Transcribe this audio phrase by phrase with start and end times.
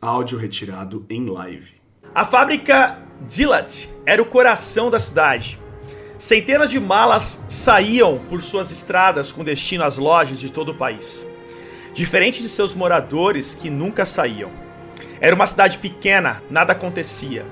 [0.00, 1.74] Áudio retirado em live.
[2.14, 5.60] A fábrica Dilat era o coração da cidade.
[6.20, 11.28] Centenas de malas saíam por suas estradas com destino às lojas de todo o país.
[11.92, 14.52] Diferente de seus moradores que nunca saíam.
[15.20, 17.44] Era uma cidade pequena, nada acontecia.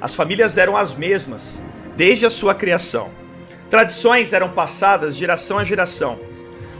[0.00, 1.62] As famílias eram as mesmas,
[1.94, 3.10] desde a sua criação.
[3.68, 6.18] Tradições eram passadas geração a geração.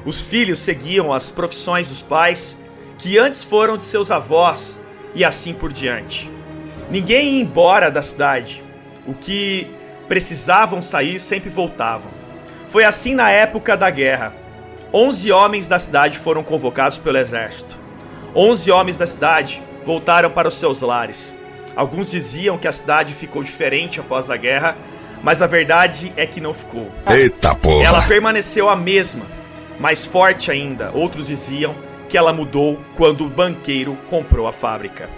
[0.07, 2.59] Os filhos seguiam as profissões dos pais,
[2.97, 4.81] que antes foram de seus avós,
[5.15, 6.31] e assim por diante.
[6.91, 8.63] Ninguém ia embora da cidade.
[9.07, 9.71] O que
[10.09, 12.11] precisavam sair sempre voltavam.
[12.69, 14.35] Foi assim na época da guerra.
[14.93, 17.79] Onze homens da cidade foram convocados pelo exército.
[18.35, 21.35] Onze homens da cidade voltaram para os seus lares.
[21.75, 24.77] Alguns diziam que a cidade ficou diferente após a guerra,
[25.23, 26.91] mas a verdade é que não ficou.
[27.09, 27.85] Eita porra!
[27.85, 29.25] Ela permaneceu a mesma,
[29.79, 30.91] mais forte ainda.
[30.93, 31.75] Outros diziam
[32.13, 35.09] que ela mudou quando o banqueiro comprou a fábrica.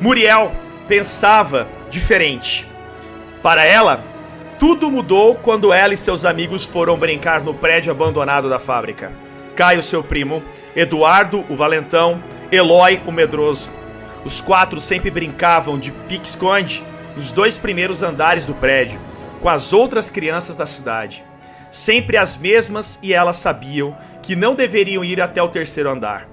[0.00, 0.52] Muriel
[0.86, 2.64] pensava diferente.
[3.42, 4.04] Para ela,
[4.56, 9.10] tudo mudou quando ela e seus amigos foram brincar no prédio abandonado da fábrica.
[9.56, 10.44] Caio, seu primo,
[10.76, 13.68] Eduardo, o valentão, Eloy, o medroso.
[14.24, 16.84] Os quatro sempre brincavam de pique-esconde
[17.16, 19.00] nos dois primeiros andares do prédio,
[19.40, 21.24] com as outras crianças da cidade.
[21.72, 26.28] Sempre as mesmas e elas sabiam que não deveriam ir até o terceiro andar.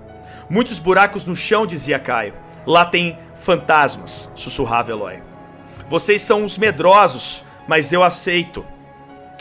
[0.49, 2.33] Muitos buracos no chão, dizia Caio.
[2.67, 5.23] Lá tem fantasmas, sussurrava Eloy.
[5.87, 8.65] Vocês são uns medrosos, mas eu aceito,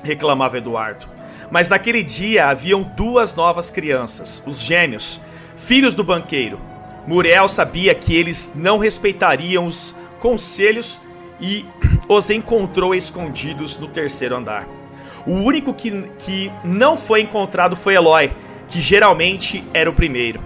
[0.05, 1.05] reclamava Eduardo.
[1.51, 5.21] Mas naquele dia haviam duas novas crianças, os gêmeos,
[5.57, 6.61] filhos do banqueiro.
[7.09, 11.01] Muriel sabia que eles não respeitariam os conselhos
[11.41, 11.67] e
[12.09, 14.78] os encontrou escondidos no terceiro andar.
[15.27, 18.33] O único que, que não foi encontrado foi Eloy,
[18.69, 20.41] que geralmente era o primeiro.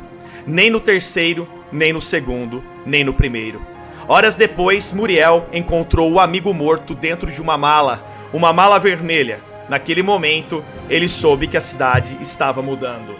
[0.47, 3.61] Nem no terceiro, nem no segundo, nem no primeiro.
[4.09, 9.41] Horas depois, Muriel encontrou o amigo morto dentro de uma mala, uma mala vermelha.
[9.69, 13.15] Naquele momento, ele soube que a cidade estava mudando.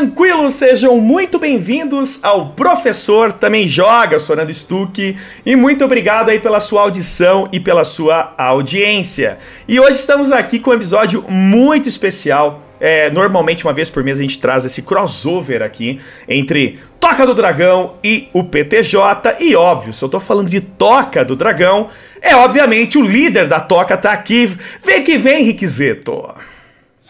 [0.00, 0.50] Tranquilo?
[0.50, 6.58] Sejam muito bem-vindos ao Professor Também Joga, eu sou Stuck e muito obrigado aí pela
[6.58, 9.36] sua audição e pela sua audiência.
[9.68, 12.62] E hoje estamos aqui com um episódio muito especial.
[12.80, 17.34] É, normalmente, uma vez por mês, a gente traz esse crossover aqui entre Toca do
[17.34, 19.36] Dragão e o PTJ.
[19.38, 21.88] E óbvio, se eu tô falando de Toca do Dragão,
[22.22, 24.50] é obviamente o líder da Toca tá aqui.
[24.82, 26.34] Vem que vem, Riquezeto!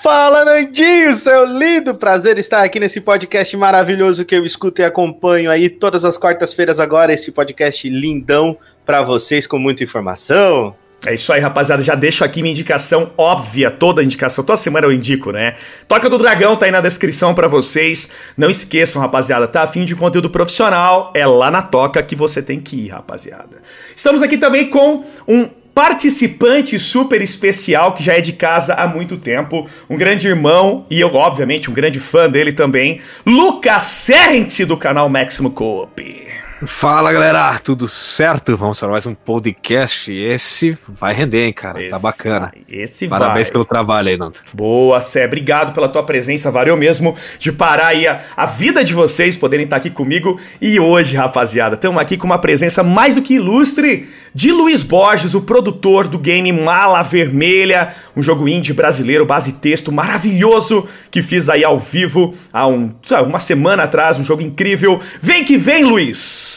[0.03, 1.95] Fala, Nandinho, seu lindo!
[1.95, 6.81] Prazer estar aqui nesse podcast maravilhoso que eu escuto e acompanho aí todas as quartas-feiras
[6.81, 8.57] agora, esse podcast lindão
[8.87, 10.75] para vocês com muita informação.
[11.05, 11.83] É isso aí, rapaziada.
[11.83, 15.57] Já deixo aqui minha indicação óbvia, toda indicação, toda semana eu indico, né?
[15.87, 18.11] Toca do Dragão tá aí na descrição para vocês.
[18.39, 21.11] Não esqueçam, rapaziada, tá afim de conteúdo profissional?
[21.15, 23.61] É lá na Toca que você tem que ir, rapaziada.
[23.95, 29.17] Estamos aqui também com um participante super especial que já é de casa há muito
[29.17, 34.77] tempo, um grande irmão e eu, obviamente, um grande fã dele também, Lucas Serrente do
[34.77, 36.50] canal Máximo Coop.
[36.67, 38.55] Fala galera, tudo certo?
[38.55, 40.13] Vamos para mais um podcast.
[40.13, 41.79] Esse vai render, hein, cara?
[41.79, 42.53] Tá esse, tá bacana.
[42.69, 43.53] Esse Parabéns vai.
[43.53, 44.35] pelo trabalho aí, Nando.
[44.53, 45.25] Boa, Sé.
[45.25, 46.51] Obrigado pela tua presença.
[46.51, 50.39] Valeu mesmo de parar aí a, a vida de vocês poderem estar aqui comigo.
[50.61, 55.35] E hoje, rapaziada, estamos aqui com uma presença mais do que ilustre de Luiz Borges,
[55.35, 61.49] o produtor do game Mala Vermelha, um jogo indie brasileiro, base texto maravilhoso que fiz
[61.49, 62.95] aí ao vivo há um,
[63.27, 65.01] uma semana atrás, um jogo incrível.
[65.23, 66.50] Vem que vem, Luiz!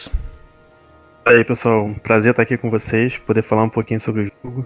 [1.26, 4.66] E aí, pessoal, prazer estar aqui com vocês, poder falar um pouquinho sobre o jogo.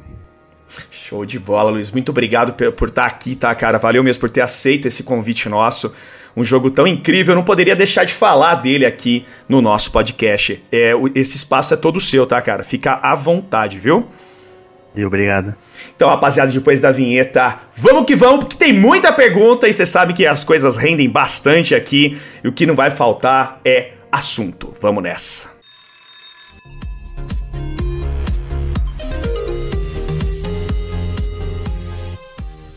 [0.89, 1.91] Show de bola, Luiz.
[1.91, 3.77] Muito obrigado por estar aqui, tá, cara?
[3.77, 5.93] Valeu mesmo por ter aceito esse convite nosso
[6.37, 10.63] um jogo tão incrível, eu não poderia deixar de falar dele aqui no nosso podcast.
[10.71, 12.63] É, esse espaço é todo seu, tá, cara?
[12.63, 14.07] Fica à vontade, viu?
[14.95, 15.55] E obrigado.
[15.95, 20.13] Então, rapaziada, depois da vinheta, vamos que vamos, porque tem muita pergunta e você sabe
[20.13, 24.73] que as coisas rendem bastante aqui e o que não vai faltar é assunto.
[24.81, 25.57] Vamos nessa.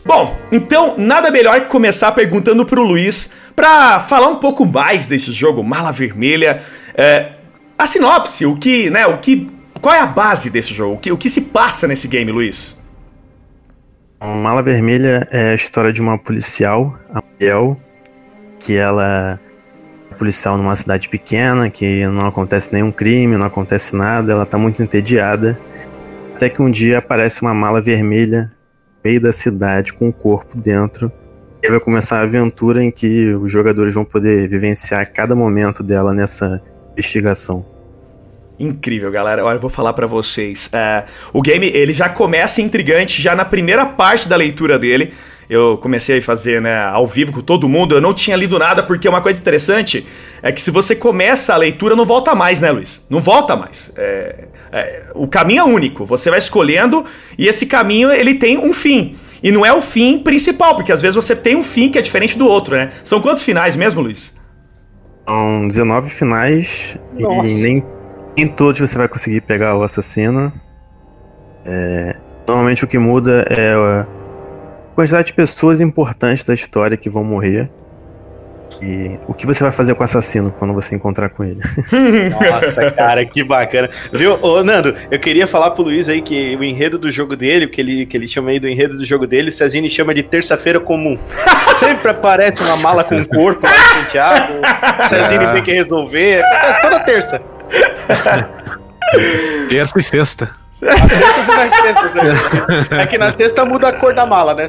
[0.03, 5.31] Bom, então nada melhor que começar perguntando pro Luiz para falar um pouco mais desse
[5.31, 6.61] jogo, Mala Vermelha.
[6.95, 7.33] É,
[7.77, 9.49] a sinopse, o que, né, o que,
[9.79, 10.95] qual é a base desse jogo?
[10.95, 12.77] O que, o que se passa nesse game, Luiz?
[14.19, 17.75] Mala Vermelha é a história de uma policial, a Mariel,
[18.59, 19.39] que ela
[20.21, 24.79] policial numa cidade pequena, que não acontece nenhum crime, não acontece nada, ela tá muito
[24.83, 25.59] entediada.
[26.35, 28.51] Até que um dia aparece uma mala vermelha
[29.03, 31.11] no meio da cidade com um corpo dentro.
[31.63, 36.13] E vai começar a aventura em que os jogadores vão poder vivenciar cada momento dela
[36.13, 37.65] nessa investigação.
[38.59, 39.43] Incrível, galera.
[39.43, 40.69] Olha, eu vou falar para vocês.
[40.71, 45.13] É, o game ele já começa intrigante já na primeira parte da leitura dele
[45.49, 48.83] eu comecei a fazer né, ao vivo com todo mundo, eu não tinha lido nada,
[48.83, 50.05] porque uma coisa interessante
[50.41, 53.05] é que se você começa a leitura, não volta mais, né, Luiz?
[53.09, 53.93] Não volta mais.
[53.97, 57.05] É, é, o caminho é único, você vai escolhendo
[57.37, 59.15] e esse caminho ele tem um fim.
[59.43, 62.01] E não é o fim principal, porque às vezes você tem um fim que é
[62.01, 62.91] diferente do outro, né?
[63.03, 64.39] São quantos finais mesmo, Luiz?
[65.27, 67.47] São 19 finais Nossa.
[67.47, 67.83] e nem,
[68.37, 70.53] nem todos você vai conseguir pegar o assassino.
[71.65, 72.15] É,
[72.47, 73.75] normalmente o que muda é
[75.01, 77.69] quantidade de pessoas importantes da história que vão morrer.
[78.81, 81.59] E o que você vai fazer com o assassino quando você encontrar com ele?
[82.31, 83.89] Nossa, cara, que bacana.
[84.13, 87.65] Viu, ô Nando, eu queria falar pro Luiz aí que o enredo do jogo dele,
[87.65, 90.13] o que ele, que ele chama aí do enredo do jogo dele, o Cezine chama
[90.13, 91.17] de terça-feira comum.
[91.77, 94.53] Sempre aparece uma mala com um corpo lá em Santiago,
[95.03, 97.41] o Cezine tem que resolver, acontece toda terça.
[99.67, 100.60] Terça e sexta.
[102.89, 104.67] É que na sexta muda a cor da mala, né?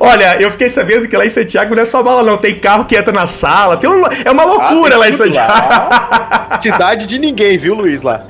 [0.00, 2.36] Olha, eu fiquei sabendo que lá em Santiago não é só mala, não.
[2.36, 3.76] Tem carro que entra na sala.
[3.76, 5.52] Tem um, é uma loucura ah, lá em Santiago.
[5.52, 6.58] Lá.
[6.60, 8.02] Cidade de ninguém, viu, Luiz?
[8.02, 8.24] Lá.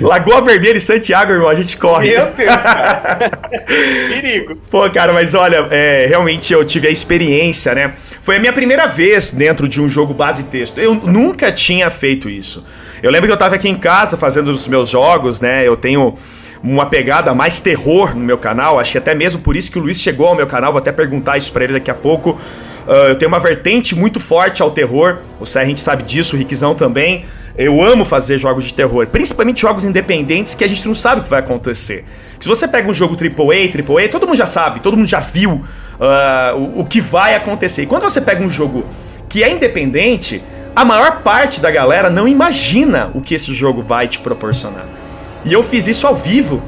[0.00, 2.10] Lagoa Vermelha e Santiago, irmão, a gente corre.
[2.10, 3.30] Meu Deus, cara.
[4.08, 4.56] Perigo.
[4.70, 7.92] Pô, cara, mas olha, é, realmente eu tive a experiência, né?
[8.22, 10.78] Foi a minha primeira vez dentro de um jogo base texto.
[10.78, 12.64] Eu nunca tinha feito isso.
[13.02, 15.66] Eu lembro que eu tava aqui em casa fazendo os meus jogos, né?
[15.66, 16.16] Eu tenho
[16.62, 18.80] uma pegada mais terror no meu canal.
[18.82, 20.72] Que até mesmo por isso que o Luiz chegou ao meu canal.
[20.72, 22.38] Vou até perguntar isso pra ele daqui a pouco.
[22.86, 25.18] Uh, eu tenho uma vertente muito forte ao terror.
[25.38, 27.24] O Sé, a gente sabe disso, o Riquizão também.
[27.56, 31.24] Eu amo fazer jogos de terror, principalmente jogos independentes que a gente não sabe o
[31.24, 32.04] que vai acontecer.
[32.38, 35.50] Se você pega um jogo AAA, AAA, todo mundo já sabe, todo mundo já viu
[35.50, 37.82] uh, o, o que vai acontecer.
[37.82, 38.86] E quando você pega um jogo
[39.28, 40.42] que é independente,
[40.78, 44.86] a maior parte da galera não imagina o que esse jogo vai te proporcionar.
[45.44, 46.62] E eu fiz isso ao vivo.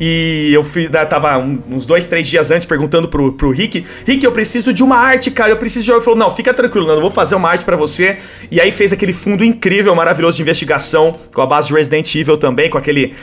[0.00, 4.24] E eu fui, né, tava uns dois, três dias antes perguntando pro, pro Rick: Rick,
[4.24, 5.92] eu preciso de uma arte, cara, eu preciso de.
[5.92, 8.18] Ele falou: Não, fica tranquilo, não, eu vou fazer uma arte para você.
[8.50, 12.36] E aí fez aquele fundo incrível, maravilhoso de investigação, com a base de Resident Evil
[12.36, 13.14] também, com aquele.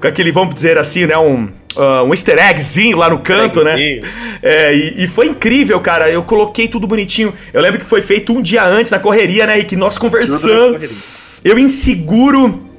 [0.00, 1.48] Com aquele, vamos dizer assim, né, um.
[1.74, 4.02] Uh, um easter eggzinho lá no canto, né?
[4.42, 6.10] É, e, e, foi incrível, cara.
[6.10, 7.32] Eu coloquei tudo bonitinho.
[7.50, 9.58] Eu lembro que foi feito um dia antes, na correria, né?
[9.58, 10.78] E que nós conversando.
[11.42, 12.71] Eu inseguro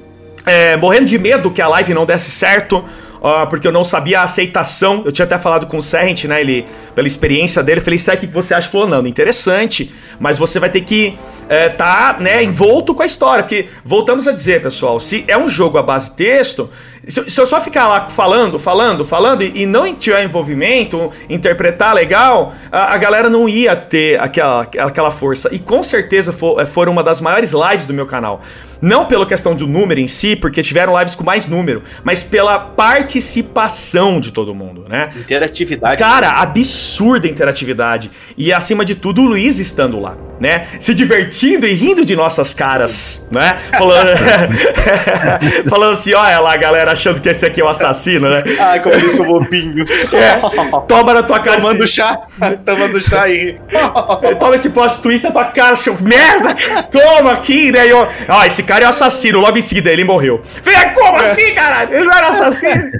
[0.44, 2.78] é, morrendo de medo que a live não desse certo,
[3.24, 5.02] uh, porque eu não sabia a aceitação.
[5.04, 6.40] Eu tinha até falado com o Serrent, né?
[6.40, 8.66] Ele, pela experiência dele, eu falei, Serrent, o que você acha?
[8.66, 11.18] Ele falou, não, interessante, mas você vai ter que
[11.48, 13.44] é, tá, né, envolto com a história.
[13.44, 16.70] Porque, voltamos a dizer, pessoal, se é um jogo à base texto,
[17.06, 21.94] se, se eu só ficar lá falando, falando, falando e, e, não tiver envolvimento, interpretar
[21.94, 25.48] legal, a, a, galera não ia ter aquela, aquela força.
[25.52, 28.40] E com certeza for, é, foram uma das maiores lives do meu canal.
[28.80, 32.58] Não pela questão do número em si, porque tiveram lives com mais número, mas pela
[32.58, 35.10] participação de todo mundo, né?
[35.16, 35.98] Interatividade.
[35.98, 38.10] Cara, absurda interatividade.
[38.36, 40.66] E acima de tudo, o Luiz estando lá, né?
[40.80, 43.56] Se divertindo e rindo de nossas caras, né?
[43.76, 44.10] Falando,
[45.68, 48.42] Falando assim, olha lá, galera, achando que esse aqui é o assassino, né?
[48.58, 49.84] Ai, como eu sou bobinho.
[50.12, 50.40] É,
[50.86, 51.60] toma na tua cara.
[51.60, 51.94] Tomando esse...
[51.94, 52.18] chá.
[52.64, 53.58] Tomando chá aí.
[54.38, 56.54] toma esse plot twist na tua cara, seu merda.
[56.90, 57.92] Toma aqui, né?
[57.92, 59.40] ó, ó, esse cara é o assassino.
[59.40, 60.42] Logo em seguida ele morreu.
[60.62, 61.30] Vem, como é.
[61.30, 61.94] assim, caralho?
[61.94, 62.90] Ele não era assassino.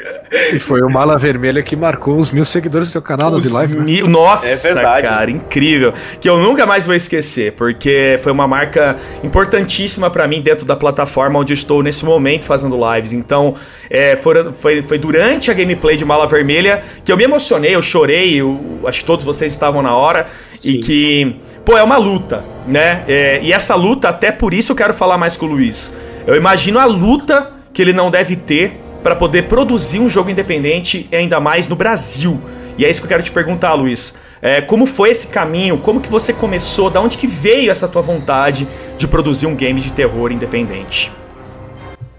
[0.53, 3.59] E foi o Mala Vermelha que marcou os mil seguidores do seu canal os no
[3.59, 3.75] Live.
[3.75, 3.85] Né?
[3.85, 4.07] Mil...
[4.07, 5.93] Nossa, é verdade, cara, incrível.
[6.21, 10.75] Que eu nunca mais vou esquecer, porque foi uma marca importantíssima para mim dentro da
[10.75, 13.13] plataforma onde eu estou nesse momento fazendo lives.
[13.13, 13.55] Então,
[13.91, 17.83] é, foi, foi, foi durante a gameplay de Mala Vermelha que eu me emocionei, eu
[17.83, 20.27] chorei, eu, acho que todos vocês estavam na hora.
[20.55, 20.71] Sim.
[20.71, 23.05] E que, pô, é uma luta, né?
[23.07, 25.95] É, e essa luta, até por isso eu quero falar mais com o Luiz.
[26.27, 31.07] Eu imagino a luta que ele não deve ter para poder produzir um jogo independente,
[31.13, 32.41] ainda mais no Brasil.
[32.79, 34.15] E é isso que eu quero te perguntar, Luiz.
[34.45, 35.79] É, como foi esse caminho?
[35.79, 36.91] Como que você começou?
[36.91, 41.11] Da onde que veio essa tua vontade de produzir um game de terror independente?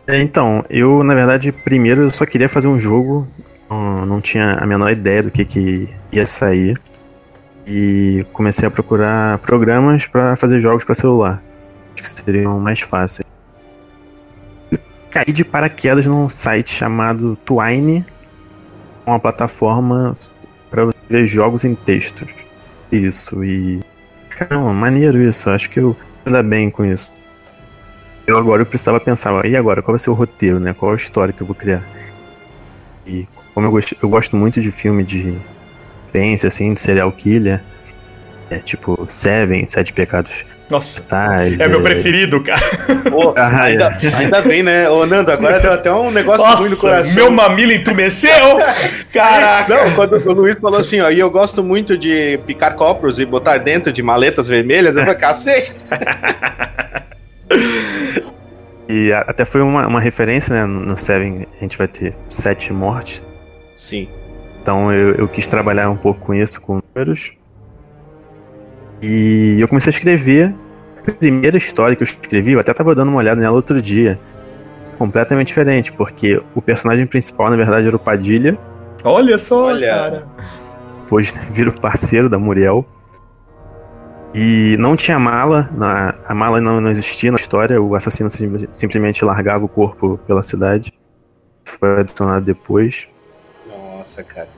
[0.07, 3.27] É, então, eu na verdade primeiro eu só queria fazer um jogo,
[3.69, 6.81] não, tinha a menor ideia do que, que ia sair
[7.67, 11.43] e comecei a procurar programas para fazer jogos para celular,
[11.93, 13.27] acho que seriam mais fáceis.
[15.11, 18.03] Caí de paraquedas num site chamado Twine,
[19.05, 20.17] uma plataforma
[20.69, 22.29] para ver jogos em textos.
[22.91, 23.81] Isso e
[24.29, 25.49] caramba, maneiro isso.
[25.49, 27.11] Acho que eu dar bem com isso.
[28.27, 30.73] Eu agora eu precisava pensar, e agora, qual vai ser o roteiro, né?
[30.73, 31.83] Qual a história que eu vou criar?
[33.05, 35.37] E como eu gosto, eu gosto muito de filme de
[36.15, 37.61] suspense, assim, de serial killer,
[38.49, 42.61] é tipo Seven, Sete Pecados nossa, é, é meu preferido, cara.
[43.09, 44.15] Pô, ah, ainda, é.
[44.15, 44.89] ainda bem, né?
[44.89, 47.15] Ô, Nando, agora deu até um negócio Nossa, ruim no coração.
[47.15, 48.57] Meu mamilo entumeceu!
[49.13, 49.75] Caraca!
[49.75, 53.25] Não, quando o Luiz falou assim, ó, e eu gosto muito de picar copros e
[53.25, 55.71] botar dentro de maletas vermelhas, eu falei, cacete!
[58.89, 60.65] e até foi uma, uma referência, né?
[60.65, 63.23] No Seven, a gente vai ter sete mortes.
[63.75, 64.09] Sim.
[64.63, 67.33] Então eu, eu quis trabalhar um pouco com isso, com números.
[69.01, 70.53] E eu comecei a escrever.
[71.07, 74.19] A primeira história que eu escrevi, eu até tava dando uma olhada nela outro dia.
[74.97, 78.57] Completamente diferente, porque o personagem principal, na verdade, era o Padilha.
[79.03, 79.87] Olha só, Olha.
[79.87, 80.27] cara.
[81.03, 82.85] Depois vira o parceiro da Muriel.
[84.33, 88.67] E não tinha mala, na, a mala não, não existia na história, o assassino sim,
[88.71, 90.91] simplesmente largava o corpo pela cidade.
[91.63, 93.07] Foi adicionado depois.
[93.65, 94.49] Nossa, cara.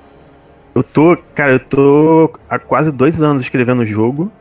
[0.77, 4.31] Eu tô, cara, eu tô há quase dois anos escrevendo o jogo.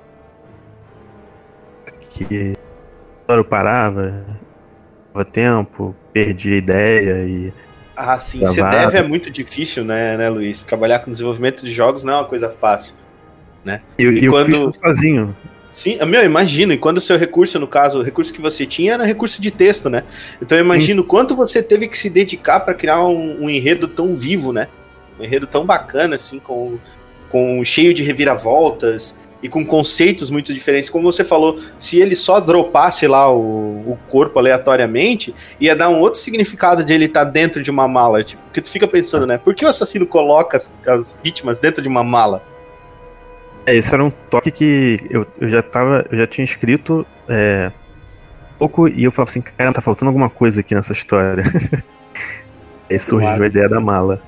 [2.10, 2.52] Que
[3.26, 4.22] eu parava,
[5.14, 7.52] dava tempo, perdi a ideia e.
[7.96, 10.62] Ah, sim, você deve é muito difícil, né, né, Luiz?
[10.62, 12.94] Trabalhar com desenvolvimento de jogos não é uma coisa fácil,
[13.64, 13.80] né?
[13.98, 14.72] Eu, e eu quando...
[14.72, 15.34] fiz sozinho.
[15.70, 16.74] Sim, meu, imagino.
[16.74, 19.50] E quando o seu recurso, no caso, o recurso que você tinha era recurso de
[19.50, 20.04] texto, né?
[20.40, 21.08] Então eu imagino Sim.
[21.08, 24.68] quanto você teve que se dedicar para criar um, um, enredo tão vivo, né?
[25.18, 26.78] Um enredo tão bacana, assim, com,
[27.30, 30.90] com cheio de reviravoltas e com conceitos muito diferentes.
[30.90, 36.00] Como você falou, se ele só dropasse lá o, o corpo aleatoriamente, ia dar um
[36.00, 38.22] outro significado de ele estar tá dentro de uma mala.
[38.24, 39.38] Tipo, porque tu fica pensando, né?
[39.38, 42.42] Por que o assassino coloca as, as vítimas dentro de uma mala?
[43.66, 46.06] É, esse era um toque que eu, eu já tava.
[46.10, 47.72] Eu já tinha escrito é,
[48.58, 51.44] pouco e eu falava assim, cara, tá faltando alguma coisa aqui nessa história.
[52.88, 53.42] Aí surgiu Nossa.
[53.42, 54.22] a ideia da mala.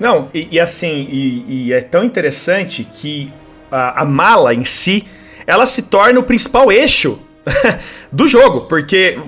[0.00, 3.30] Não, e, e assim, e, e, é tão interessante que
[3.70, 5.06] a, a mala em si,
[5.46, 7.20] ela se torna o principal eixo
[8.12, 9.18] do jogo, porque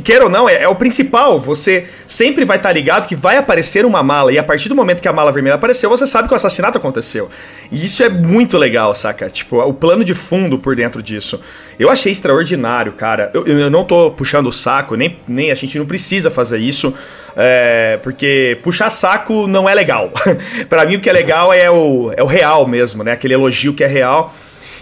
[0.00, 1.38] queira ou não, é, é, o principal.
[1.40, 4.74] Você sempre vai estar tá ligado que vai aparecer uma mala, e a partir do
[4.74, 7.28] momento que a mala vermelha apareceu, você sabe que o assassinato aconteceu.
[7.70, 9.28] E isso é muito legal, saca?
[9.28, 11.40] Tipo, o plano de fundo por dentro disso.
[11.78, 13.30] Eu achei extraordinário, cara.
[13.34, 16.94] Eu, eu não tô puxando o saco, nem, nem a gente não precisa fazer isso,
[17.36, 20.12] é, porque puxar saco não é legal.
[20.68, 23.12] para mim, o que é legal é o, é o real mesmo, né?
[23.12, 24.32] Aquele elogio que é real.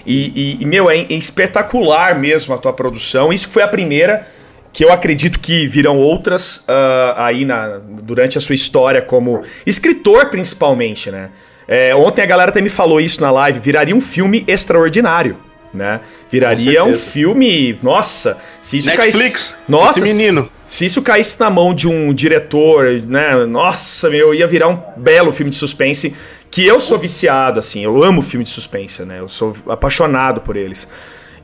[0.06, 3.32] E, e, e meu, é, é espetacular mesmo a tua produção.
[3.32, 4.26] Isso foi a primeira
[4.72, 10.26] que eu acredito que virão outras uh, aí na, durante a sua história como escritor,
[10.26, 11.30] principalmente, né?
[11.66, 15.36] É, ontem a galera até me falou isso na live, viraria um filme extraordinário,
[15.72, 16.00] né?
[16.28, 20.50] Viraria um filme, nossa, se isso Netflix, caísse, nossa, menino.
[20.66, 23.34] Se, se isso caísse na mão de um diretor, né?
[23.46, 26.14] Nossa, meu, ia virar um belo filme de suspense
[26.50, 29.20] que eu sou viciado, assim, eu amo filme de suspense, né?
[29.20, 30.88] Eu sou apaixonado por eles.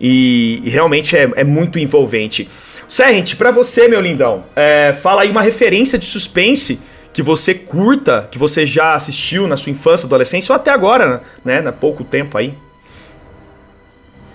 [0.00, 2.48] E, e realmente é, é muito envolvente.
[2.88, 6.80] Serrent, para você, meu lindão, é, fala aí uma referência de suspense
[7.12, 11.62] que você curta, que você já assistiu na sua infância, adolescência ou até agora, né?
[11.66, 12.52] Há pouco tempo aí.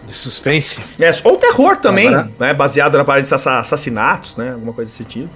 [0.03, 0.79] De suspense?
[0.99, 2.31] É, ou terror também, agora...
[2.39, 2.53] né?
[2.53, 4.53] Baseado na parede de assassinatos, né?
[4.53, 5.29] Alguma coisa desse tipo.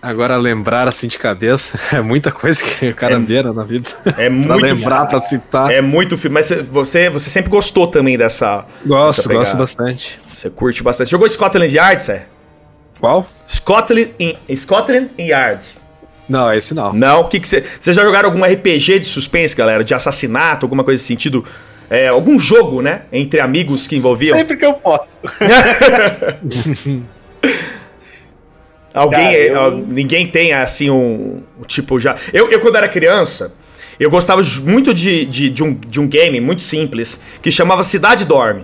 [0.00, 3.88] Agora lembrar assim de cabeça é muita coisa que o cara é, vê na vida.
[4.16, 5.70] É muito pra lembrar para citar.
[5.70, 10.20] É muito filme, mas você você sempre gostou também dessa Gosto, dessa gosto bastante.
[10.32, 11.10] Você curte bastante.
[11.10, 12.26] Jogou Scotland Yard, Sé?
[13.00, 13.28] Qual?
[13.48, 15.66] Scotland, in, Scotland Yard.
[16.28, 16.92] Não, esse não.
[16.92, 17.62] Não, o que que você.
[17.62, 19.82] Vocês já jogaram algum RPG de suspense, galera?
[19.82, 21.44] De assassinato, alguma coisa nesse sentido?
[21.90, 23.02] É, algum jogo, né?
[23.10, 24.36] Entre amigos que envolviam?
[24.36, 25.16] Sempre que eu posso.
[28.98, 29.18] Alguém.
[29.18, 29.70] Cara, eu...
[29.76, 31.42] Ninguém tem, assim, um.
[31.66, 32.16] Tipo, já.
[32.32, 33.52] Eu, eu quando era criança.
[33.98, 38.24] Eu gostava muito de, de, de, um, de um game muito simples que chamava Cidade
[38.24, 38.62] Dorme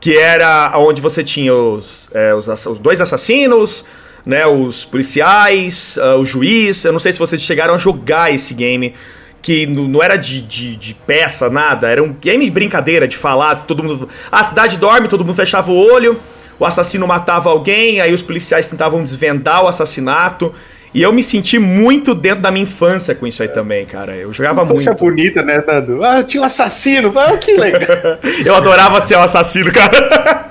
[0.00, 3.84] que era onde você tinha os, é, os, os, dois assassinos,
[4.24, 6.84] né, os policiais, uh, o juiz.
[6.84, 8.94] Eu não sei se vocês chegaram a jogar esse game,
[9.42, 13.62] que não era de, de, de, peça, nada, era um game de brincadeira, de falar,
[13.64, 14.08] todo mundo.
[14.32, 16.18] A cidade dorme, todo mundo fechava o olho,
[16.60, 20.54] o assassino matava alguém, aí os policiais tentavam desvendar o assassinato.
[20.92, 24.14] E eu me senti muito dentro da minha infância com isso aí também, cara.
[24.16, 24.84] Eu jogava muito.
[24.84, 24.98] muito.
[24.98, 26.04] bonita, né, Nando?
[26.04, 27.12] Ah, tinha um assassino.
[27.16, 27.80] Ah, que legal.
[28.44, 30.50] eu adorava ser o um assassino, cara.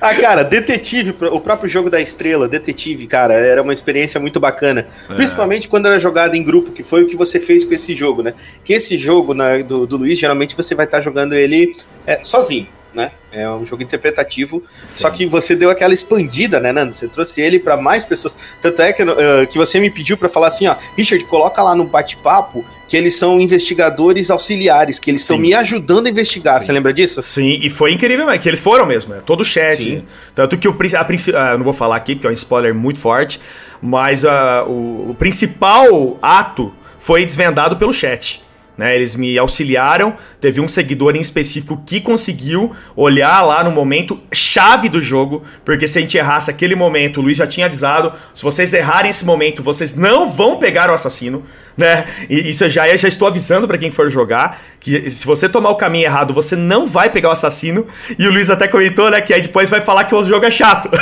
[0.00, 4.86] ah, cara, Detetive, o próprio jogo da estrela, Detetive, cara, era uma experiência muito bacana.
[5.08, 5.14] É.
[5.14, 8.22] Principalmente quando era jogado em grupo, que foi o que você fez com esse jogo,
[8.22, 8.34] né?
[8.62, 11.74] Que esse jogo na, do, do Luiz, geralmente você vai estar jogando ele
[12.06, 12.68] é, sozinho.
[12.94, 13.12] Né?
[13.32, 15.00] É um jogo interpretativo, Sim.
[15.00, 16.92] só que você deu aquela expandida, né, Nando?
[16.92, 18.36] Você trouxe ele para mais pessoas.
[18.60, 21.74] Tanto é que, uh, que você me pediu para falar assim, ó, Richard, coloca lá
[21.74, 26.58] no bate-papo que eles são investigadores auxiliares, que eles estão me ajudando a investigar.
[26.58, 26.66] Sim.
[26.66, 27.22] Você lembra disso?
[27.22, 29.22] Sim, e foi incrível, que eles foram mesmo, né?
[29.24, 30.04] todo o chat.
[30.34, 33.40] Tanto que o a, a, não vou falar aqui, porque é um spoiler muito forte,
[33.80, 38.42] mas uh, o, o principal ato foi desvendado pelo chat.
[38.80, 40.14] Né, eles me auxiliaram.
[40.40, 45.86] Teve um seguidor em específico que conseguiu olhar lá no momento chave do jogo, porque
[45.86, 49.22] se a gente errasse aquele momento, o Luiz já tinha avisado: se vocês errarem esse
[49.22, 51.44] momento, vocês não vão pegar o assassino,
[51.76, 52.06] né?
[52.30, 55.48] E isso eu já, eu já estou avisando para quem for jogar que se você
[55.48, 57.86] tomar o caminho errado, você não vai pegar o assassino.
[58.18, 60.50] E o Luiz até comentou, né, que aí depois vai falar que o jogo é
[60.50, 60.88] chato.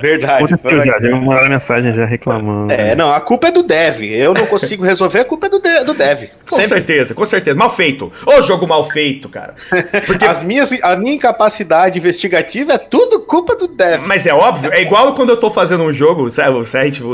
[0.00, 0.54] Verdade.
[0.86, 2.72] já deu uma mensagem já reclamando.
[2.72, 4.02] É, não, a culpa é do dev.
[4.02, 6.28] Eu não consigo resolver, a culpa é do, de, do dev.
[6.48, 6.68] Com Sempre.
[6.68, 7.56] certeza, com certeza.
[7.56, 8.12] Mal feito.
[8.26, 9.54] Ô jogo mal feito, cara.
[10.06, 14.02] Porque As minhas, a minha incapacidade investigativa é tudo culpa do dev.
[14.06, 16.62] Mas é óbvio, é igual quando eu tô fazendo um jogo, certo?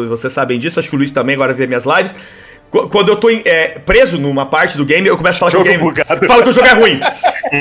[0.09, 2.14] Vocês sabem disso, acho que o Luiz também agora vê minhas lives.
[2.71, 5.71] Quando eu tô é, preso numa parte do game, eu começo a falar jogo que
[5.71, 5.83] o game.
[5.83, 6.27] Bugado.
[6.27, 7.00] Fala que o jogo é ruim.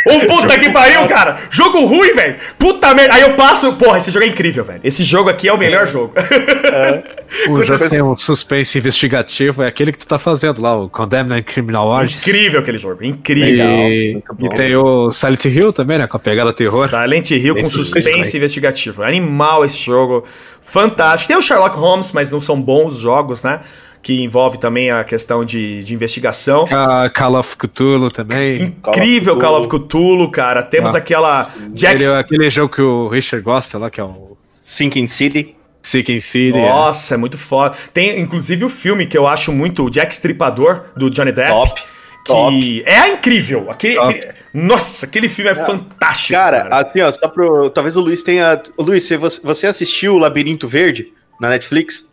[0.05, 1.39] Ô puta que pariu, cara!
[1.49, 2.35] Jogo ruim, velho!
[2.59, 3.15] Puta merda!
[3.15, 3.73] Aí eu passo.
[3.73, 4.81] Porra, esse jogo é incrível, velho.
[4.83, 6.13] Esse jogo aqui é o melhor jogo.
[6.15, 7.19] É.
[7.47, 11.43] O jogo tem um suspense investigativo, é aquele que tu tá fazendo lá, o Condemned
[11.43, 12.27] Criminal Origins.
[12.27, 13.67] Incrível aquele jogo, incrível.
[13.67, 16.07] E, e tem o Silent Hill também, né?
[16.07, 16.89] Com a pegada terror.
[16.89, 19.03] Silent Hill com suspense investigativo.
[19.03, 20.25] Animal esse jogo.
[20.59, 21.27] Fantástico.
[21.27, 23.59] Tem o Sherlock Holmes, mas não são bons jogos, né?
[24.01, 26.65] Que envolve também a questão de, de investigação.
[27.13, 28.61] Call of Cthulhu também.
[28.63, 30.63] Incrível Call of Cthulhu, Call of Cthulhu cara.
[30.63, 30.99] Temos ah.
[30.99, 31.49] aquela.
[31.73, 31.95] Jack...
[31.95, 34.37] Aquele, aquele jogo que o Richard gosta lá, que é o.
[34.47, 35.55] Sinking City.
[35.81, 36.57] Sinking City.
[36.57, 36.69] É.
[36.69, 37.15] Nossa, é.
[37.15, 37.17] é.
[37.17, 37.75] muito foda.
[37.93, 41.49] Tem inclusive o filme que eu acho muito, o Jack Stripador, do Johnny Depp.
[41.49, 41.81] Top.
[42.25, 42.83] Que Top.
[42.85, 43.71] é incrível.
[43.71, 45.65] Aquele, aquele, nossa, aquele filme é, é.
[45.65, 46.33] fantástico.
[46.33, 47.69] Cara, cara, assim, ó, só pro.
[47.69, 48.61] Talvez o Luiz tenha.
[48.77, 52.07] Luiz, você, você assistiu o Labirinto Verde na Netflix?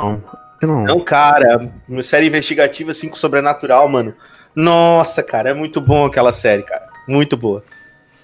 [0.00, 0.22] Não.
[0.62, 0.84] Não.
[0.84, 1.70] não, cara.
[1.88, 4.14] Uma série investigativa, assim, com sobrenatural, mano.
[4.54, 6.88] Nossa, cara, é muito bom aquela série, cara.
[7.06, 7.64] Muito boa.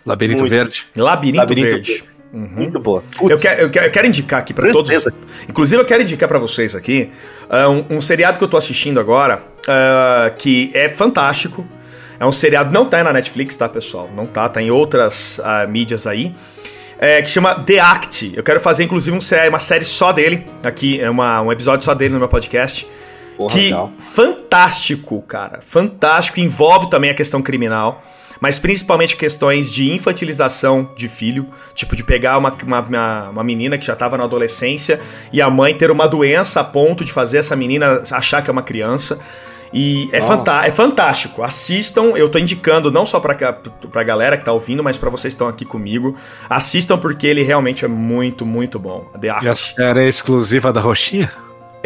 [0.05, 0.51] Labirinto muito.
[0.51, 0.87] Verde.
[0.97, 1.93] Labirinto, Labirinto Verde.
[1.93, 2.17] Verde.
[2.33, 2.49] Uhum.
[2.55, 3.03] Muito boa.
[3.21, 4.91] Eu quero, eu, quero, eu quero, indicar aqui para todos.
[5.49, 7.11] Inclusive, eu quero indicar para vocês aqui
[7.45, 11.67] uh, um, um, seriado que eu tô assistindo agora, uh, que é fantástico.
[12.19, 14.11] É um seriado, não tá na Netflix, tá, pessoal?
[14.15, 16.35] Não tá, tá em outras uh, mídias aí
[16.99, 18.33] é, que chama The Act.
[18.35, 20.47] Eu quero fazer, inclusive, um série, uma série só dele.
[20.65, 22.87] Aqui, é uma, um episódio só dele no meu podcast.
[23.37, 23.93] Porra, que legal.
[23.99, 25.61] fantástico, cara.
[25.61, 26.41] Fantástico.
[26.41, 28.03] Envolve também a questão criminal.
[28.41, 31.47] Mas principalmente questões de infantilização de filho.
[31.75, 35.01] Tipo, de pegar uma, uma, uma menina que já estava na adolescência
[35.33, 38.53] e a mãe ter uma doença a ponto de fazer essa menina achar que é
[38.53, 39.21] uma criança.
[39.73, 41.43] E é, é fantástico.
[41.43, 45.35] Assistam, eu tô indicando não só pra, pra galera que tá ouvindo, mas para vocês
[45.35, 46.17] que estão aqui comigo.
[46.49, 49.11] Assistam porque ele realmente é muito, muito bom.
[49.21, 49.43] The Art.
[49.43, 51.31] E a série é exclusiva da Roxinha?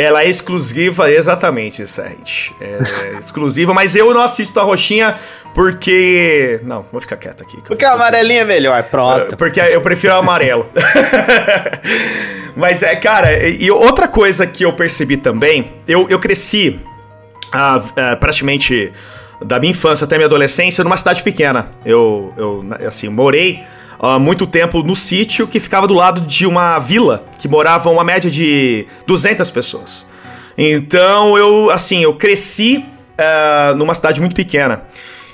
[0.00, 2.54] Ela é exclusiva, exatamente, Serge.
[2.58, 5.14] É exclusiva, mas eu não assisto a roxinha
[5.54, 6.58] porque.
[6.62, 7.60] Não, vou ficar quieto aqui.
[7.66, 9.36] Porque a amarelinha é melhor, pronto.
[9.36, 10.70] Porque eu prefiro o amarelo.
[12.56, 16.80] mas é, cara, e outra coisa que eu percebi também, eu, eu cresci
[17.52, 18.92] a, a, praticamente
[19.44, 21.70] da minha infância até minha adolescência numa cidade pequena.
[21.84, 23.62] Eu, eu assim, morei
[23.98, 28.04] há muito tempo no sítio que ficava do lado de uma vila que morava uma
[28.04, 30.06] média de 200 pessoas.
[30.56, 32.84] Então eu, assim, eu cresci
[33.18, 34.84] uh, numa cidade muito pequena.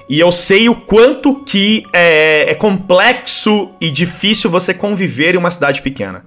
[0.09, 5.51] E eu sei o quanto que é, é complexo e difícil você conviver em uma
[5.51, 6.25] cidade pequena.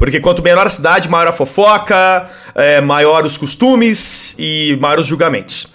[0.00, 5.06] Porque quanto menor a cidade, maior a fofoca, é, maior os costumes e maior os
[5.06, 5.68] julgamentos.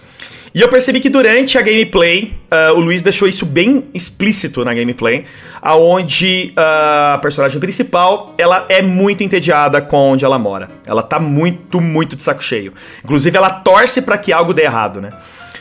[0.52, 4.74] E eu percebi que durante a gameplay, uh, o Luiz deixou isso bem explícito na
[4.74, 5.26] gameplay,
[5.62, 10.70] aonde uh, a personagem principal, ela é muito entediada com onde ela mora.
[10.84, 12.72] Ela tá muito, muito de saco cheio.
[13.04, 15.10] Inclusive, ela torce para que algo dê errado, né?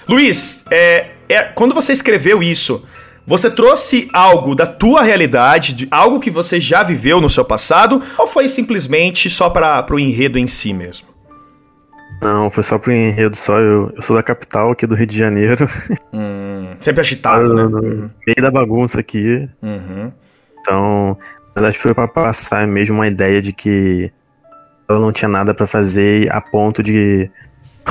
[0.09, 2.83] Luiz, é, é, quando você escreveu isso,
[3.25, 8.01] você trouxe algo da tua realidade, de algo que você já viveu no seu passado,
[8.19, 11.07] ou foi simplesmente só para o enredo em si mesmo?
[12.21, 13.59] Não, foi só pro enredo só.
[13.59, 15.67] Eu, eu sou da capital aqui do Rio de Janeiro.
[16.13, 17.63] Hum, sempre agitado, né?
[17.67, 18.09] No uhum.
[18.25, 19.49] meio da bagunça aqui.
[19.61, 20.09] Uhum.
[20.61, 21.17] Então,
[21.53, 24.09] na verdade foi para passar mesmo uma ideia de que
[24.87, 27.29] ela não tinha nada para fazer a ponto de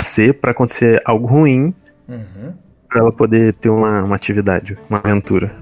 [0.00, 1.74] ser para acontecer algo ruim.
[2.08, 2.63] Uhum
[2.94, 5.52] para ela poder ter uma, uma atividade, uma aventura.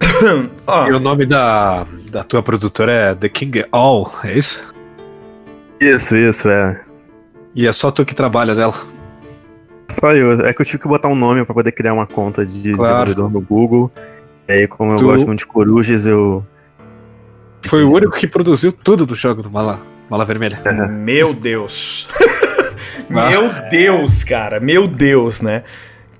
[0.66, 0.86] oh.
[0.88, 4.66] E o nome da, da tua produtora é The King All, é isso?
[5.78, 6.80] Isso, isso, é.
[7.54, 8.72] E é só tu que trabalha nela?
[9.90, 10.46] Só eu.
[10.46, 13.12] É que eu tive que botar um nome pra poder criar uma conta de Claro.
[13.12, 13.92] desenvolvedor no Google.
[14.48, 16.42] E aí, como eu Tu- gosto muito de corujas, eu.
[17.66, 20.58] Foi o único que produziu tudo do jogo do Mala, Mala Vermelha.
[20.88, 22.08] Meu Deus.
[23.10, 24.60] Meu Deus, cara.
[24.60, 25.62] Meu Deus, né?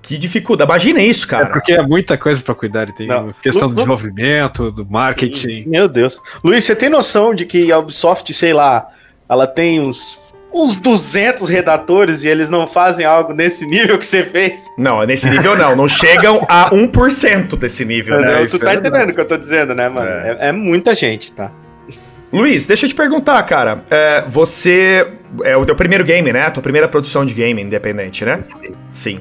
[0.01, 0.69] Que dificuldade.
[0.69, 1.45] Imagina isso, É cara.
[1.47, 2.89] porque é muita coisa pra cuidar.
[2.89, 3.31] e Tem Não.
[3.41, 5.63] questão Lu- do desenvolvimento, do marketing.
[5.67, 6.19] Meu Deus.
[6.43, 8.87] Luiz, você tem noção de que a Ubisoft, sei lá,
[9.29, 10.19] ela tem uns,
[10.51, 14.65] uns 200 redatores e eles não fazem algo nesse nível que você fez?
[14.75, 15.75] Não, nesse nível não.
[15.75, 18.39] Não chegam a 1% desse nível, né?
[18.39, 20.09] Não, tu tá é entendendo o que eu tô dizendo, né, mano?
[20.09, 20.37] É.
[20.41, 21.51] É, é muita gente, tá?
[22.31, 23.83] Luiz, deixa eu te perguntar, cara.
[23.89, 25.07] É, você.
[25.43, 26.43] É o teu primeiro game, né?
[26.43, 28.39] A tua primeira produção de game independente, né?
[28.91, 29.19] Sim.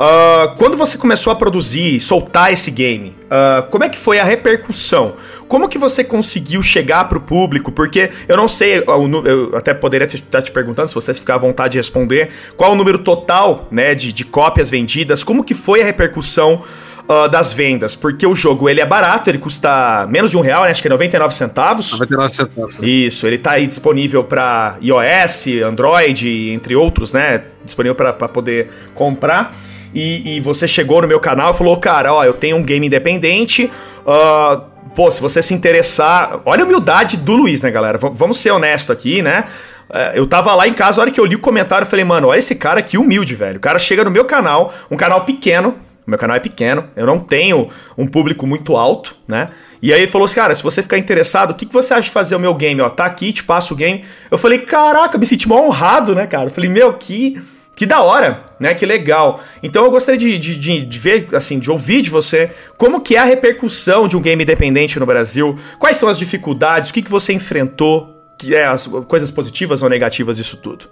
[0.00, 4.20] Ah, quando você começou a produzir e soltar esse game, ah, como é que foi
[4.20, 5.16] a repercussão?
[5.48, 7.72] Como que você conseguiu chegar pro público?
[7.72, 11.38] Porque eu não sei, ah, eu até poderia estar te perguntando, se você ficar à
[11.38, 15.82] vontade de responder, qual o número total né, de, de cópias vendidas, como que foi
[15.82, 16.62] a repercussão
[17.08, 17.94] ah, das vendas?
[17.96, 20.70] Porque o jogo ele é barato, ele custa menos de um real, né?
[20.70, 21.92] acho que é 99 centavos.
[21.92, 22.82] 99 centavos.
[22.82, 27.42] Isso, ele tá aí disponível para iOS, Android, entre outros, né?
[27.64, 29.54] Disponível para poder comprar.
[29.94, 32.86] E, e você chegou no meu canal e falou, cara, ó, eu tenho um game
[32.86, 33.70] independente.
[34.06, 34.60] ah,
[34.94, 36.40] pô, se você se interessar.
[36.44, 37.96] Olha a humildade do Luiz, né, galera?
[37.98, 39.44] V- vamos ser honesto aqui, né?
[39.90, 42.04] Eh, Eu tava lá em casa, a hora que eu li o comentário, eu falei,
[42.04, 43.56] mano, olha esse cara que humilde, velho.
[43.56, 45.76] O cara chega no meu canal, um canal pequeno,
[46.08, 49.50] o meu canal é pequeno, eu não tenho um público muito alto, né?
[49.82, 52.04] E aí ele falou assim, cara, se você ficar interessado, o que, que você acha
[52.04, 52.80] de fazer o meu game?
[52.80, 54.02] Ó, tá aqui, te passo o game.
[54.30, 56.46] Eu falei, caraca, me senti mal honrado, né, cara?
[56.46, 57.38] Eu falei, meu, que,
[57.76, 58.74] que da hora, né?
[58.74, 59.42] Que legal.
[59.62, 63.14] Então eu gostaria de, de, de, de ver, assim, de ouvir de você como que
[63.14, 67.02] é a repercussão de um game independente no Brasil, quais são as dificuldades, o que,
[67.02, 70.86] que você enfrentou, que é as coisas positivas ou negativas disso tudo.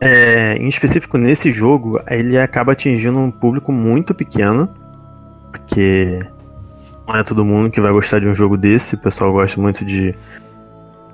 [0.00, 4.68] É, em específico nesse jogo, ele acaba atingindo um público muito pequeno,
[5.50, 6.20] porque
[7.06, 8.94] não é todo mundo que vai gostar de um jogo desse.
[8.94, 10.14] O pessoal gosta muito de.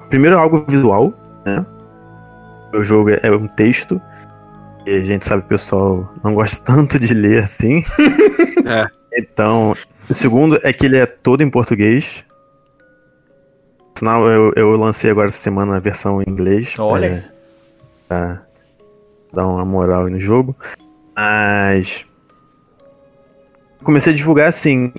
[0.08, 1.12] Primeiro, algo visual,
[1.44, 1.64] né?
[2.74, 4.00] O jogo é um texto,
[4.86, 7.84] e a gente sabe que o pessoal não gosta tanto de ler assim.
[8.64, 8.86] É.
[9.12, 9.74] Então,
[10.08, 12.24] o segundo é que ele é todo em português.
[13.96, 16.74] Sinal, eu, eu lancei agora essa semana a versão em inglês.
[16.78, 17.06] Olha.
[17.06, 17.22] é,
[18.08, 18.42] pra
[19.32, 20.56] dar uma moral aí no jogo.
[21.16, 22.04] Mas.
[23.82, 24.92] Comecei a divulgar assim.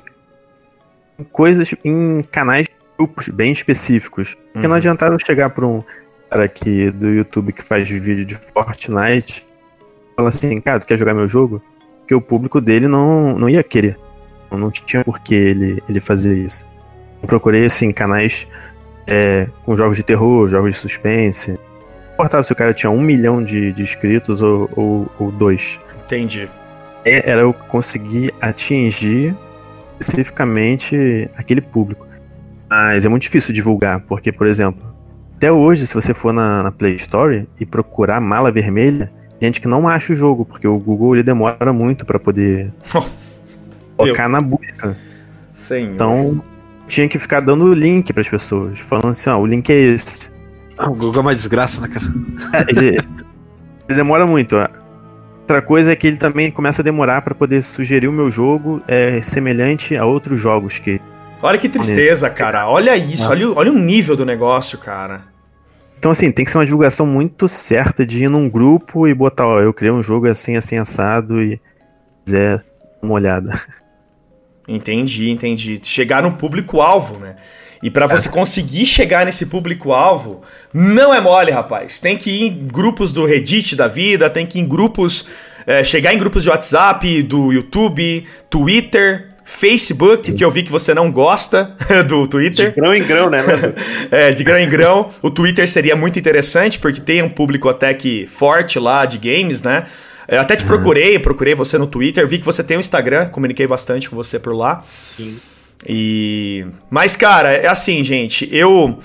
[1.32, 2.68] Coisas em canais
[2.98, 4.36] grupos bem específicos.
[4.54, 4.78] Porque não Uhum.
[4.78, 5.84] adiantava eu chegar pra um
[6.30, 9.46] cara aqui do YouTube que faz vídeo de Fortnite
[10.12, 11.62] e falar assim, cara, tu quer jogar meu jogo?
[12.00, 13.98] Porque o público dele não, não ia querer.
[14.50, 16.66] Não tinha por que ele, ele fazer isso.
[17.22, 18.46] Eu procurei, assim, canais
[19.08, 21.58] é, com jogos de terror, jogos de suspense.
[22.22, 25.80] Importava se o cara tinha um milhão de, de inscritos ou, ou, ou dois.
[26.06, 26.48] Entendi.
[27.04, 29.36] É, era eu conseguir atingir
[30.00, 32.08] especificamente aquele público.
[32.70, 34.92] Mas é muito difícil divulgar, porque, por exemplo,
[35.36, 39.68] até hoje, se você for na, na Play Store e procurar mala vermelha, gente que
[39.68, 43.58] não acha o jogo, porque o Google ele demora muito para poder Nossa.
[43.98, 44.96] colocar na busca.
[45.52, 45.94] Senhor.
[45.94, 46.44] Então,
[46.88, 49.76] tinha que ficar dando o link para as pessoas, falando assim, ó, o link é
[49.76, 50.31] esse.
[50.88, 52.06] O Google é uma desgraça, né, cara?
[52.70, 52.98] Ele,
[53.88, 54.56] ele demora muito.
[54.56, 54.68] ó.
[55.42, 58.82] Outra coisa é que ele também começa a demorar para poder sugerir o meu jogo
[58.88, 61.02] é semelhante a outros jogos que
[61.44, 62.70] Olha que tristeza, cara.
[62.70, 63.32] Olha isso, Ah.
[63.32, 65.24] olha, o- olha o nível do negócio, cara.
[66.00, 69.46] Então, assim, tem que ser uma divulgação muito certa de ir num grupo e botar,
[69.46, 71.60] ó, eu criei um jogo assim, assim, assado e
[72.26, 72.64] quiser
[73.02, 73.60] uma olhada.
[74.68, 75.80] Entendi, entendi.
[75.84, 77.36] Chegar no público-alvo, né?
[77.84, 80.42] E pra você conseguir chegar nesse público-alvo,
[80.74, 82.00] não é mole, rapaz.
[82.00, 85.28] Tem que ir em grupos do Reddit da vida, tem que ir em grupos.
[85.66, 90.94] é, chegar em grupos de WhatsApp, do YouTube, Twitter, Facebook, que eu vi que você
[90.94, 91.76] não gosta
[92.08, 92.74] do De Twitter.
[92.76, 93.44] grão em grão, né?
[94.12, 95.10] É, de grão em grão.
[95.22, 99.64] O Twitter seria muito interessante, porque tem um público até que forte lá de games,
[99.64, 99.86] né?
[100.28, 103.68] Eu até te procurei, procurei você no Twitter, vi que você tem um Instagram, comuniquei
[103.68, 104.84] bastante com você por lá.
[104.98, 105.38] Sim.
[105.88, 106.66] E.
[106.90, 109.00] Mas, cara, é assim, gente, eu.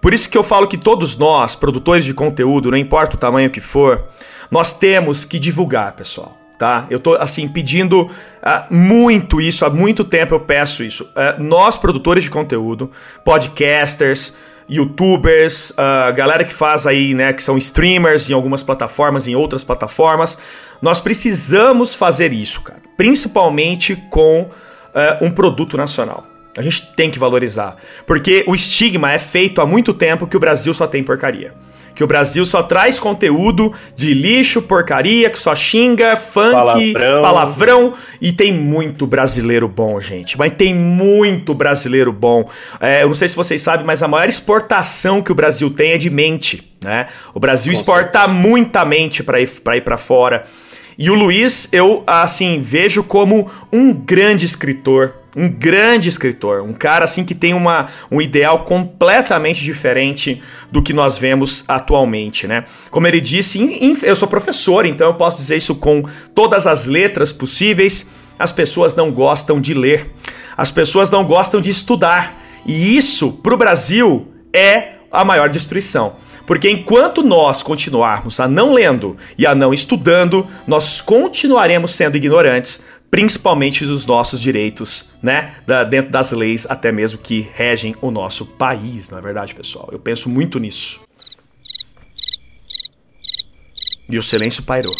[0.00, 3.50] Por isso que eu falo que todos nós, produtores de conteúdo, não importa o tamanho
[3.50, 4.04] que for,
[4.50, 6.36] nós temos que divulgar, pessoal.
[6.56, 6.86] Tá?
[6.90, 8.10] Eu tô, assim, pedindo
[8.42, 11.08] ah, muito isso, há muito tempo eu peço isso.
[11.14, 12.90] Ah, nós, produtores de conteúdo,
[13.24, 14.34] podcasters,
[14.68, 19.62] youtubers, ah, galera que faz aí, né, que são streamers em algumas plataformas, em outras
[19.62, 20.36] plataformas,
[20.82, 22.80] nós precisamos fazer isso, cara.
[22.96, 24.50] Principalmente com
[24.98, 26.26] é, um produto nacional.
[26.56, 27.76] A gente tem que valorizar.
[28.04, 31.54] Porque o estigma é feito há muito tempo que o Brasil só tem porcaria.
[31.94, 37.94] Que o Brasil só traz conteúdo de lixo, porcaria, que só xinga, funk, palavrão, palavrão
[38.20, 40.38] e tem muito brasileiro bom, gente.
[40.38, 42.48] Mas tem muito brasileiro bom.
[42.80, 45.90] É, eu não sei se vocês sabem, mas a maior exportação que o Brasil tem
[45.90, 47.06] é de mente, né?
[47.34, 48.38] O Brasil Com exporta certeza.
[48.38, 50.44] muita mente para ir para ir para fora.
[51.00, 57.04] E o Luiz, eu assim vejo como um grande escritor, um grande escritor, um cara
[57.04, 62.64] assim que tem uma, um ideal completamente diferente do que nós vemos atualmente, né?
[62.90, 63.60] Como ele disse,
[64.02, 66.02] eu sou professor, então eu posso dizer isso com
[66.34, 68.10] todas as letras possíveis.
[68.36, 70.12] As pessoas não gostam de ler,
[70.56, 76.16] as pessoas não gostam de estudar, e isso para o Brasil é a maior destruição.
[76.48, 82.82] Porque enquanto nós continuarmos a não lendo e a não estudando, nós continuaremos sendo ignorantes,
[83.10, 85.56] principalmente dos nossos direitos, né?
[85.66, 89.90] Da, dentro das leis, até mesmo que regem o nosso país, na é verdade, pessoal.
[89.92, 91.00] Eu penso muito nisso.
[94.08, 94.96] E o silêncio pairou.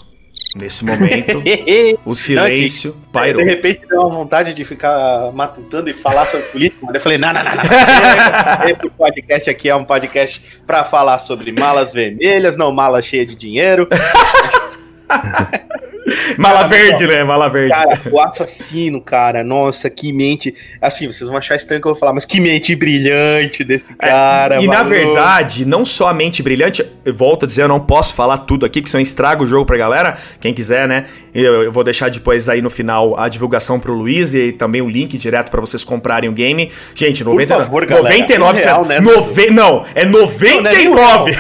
[0.59, 1.41] Nesse momento,
[2.05, 3.41] o silêncio não, pairou.
[3.41, 7.17] De repente deu uma vontade de ficar matutando e falar sobre política, mas eu falei,
[7.17, 7.63] não, não, não, não.
[8.69, 13.37] Esse podcast aqui é um podcast para falar sobre malas vermelhas, não malas cheias de
[13.37, 13.89] dinheiro.
[16.37, 17.25] Mala verde, né?
[17.25, 17.71] Mala verde.
[17.71, 20.55] Cara, o assassino, cara, nossa, que mente.
[20.81, 24.07] Assim, vocês vão achar estranho que eu vou falar, mas que mente brilhante desse é,
[24.07, 24.57] cara.
[24.57, 27.81] É, e na verdade, não só a mente brilhante, eu volto a dizer, eu não
[27.81, 30.17] posso falar tudo aqui, porque senão estraga o jogo pra galera.
[30.41, 31.05] Quem quiser, né?
[31.35, 34.89] Eu, eu vou deixar depois aí no final a divulgação pro Luiz e também o
[34.89, 36.71] link direto para vocês comprarem o game.
[36.95, 39.01] Gente, 90, Por favor, galera, 99 é real, né?
[39.01, 41.33] Nove, não, é 99.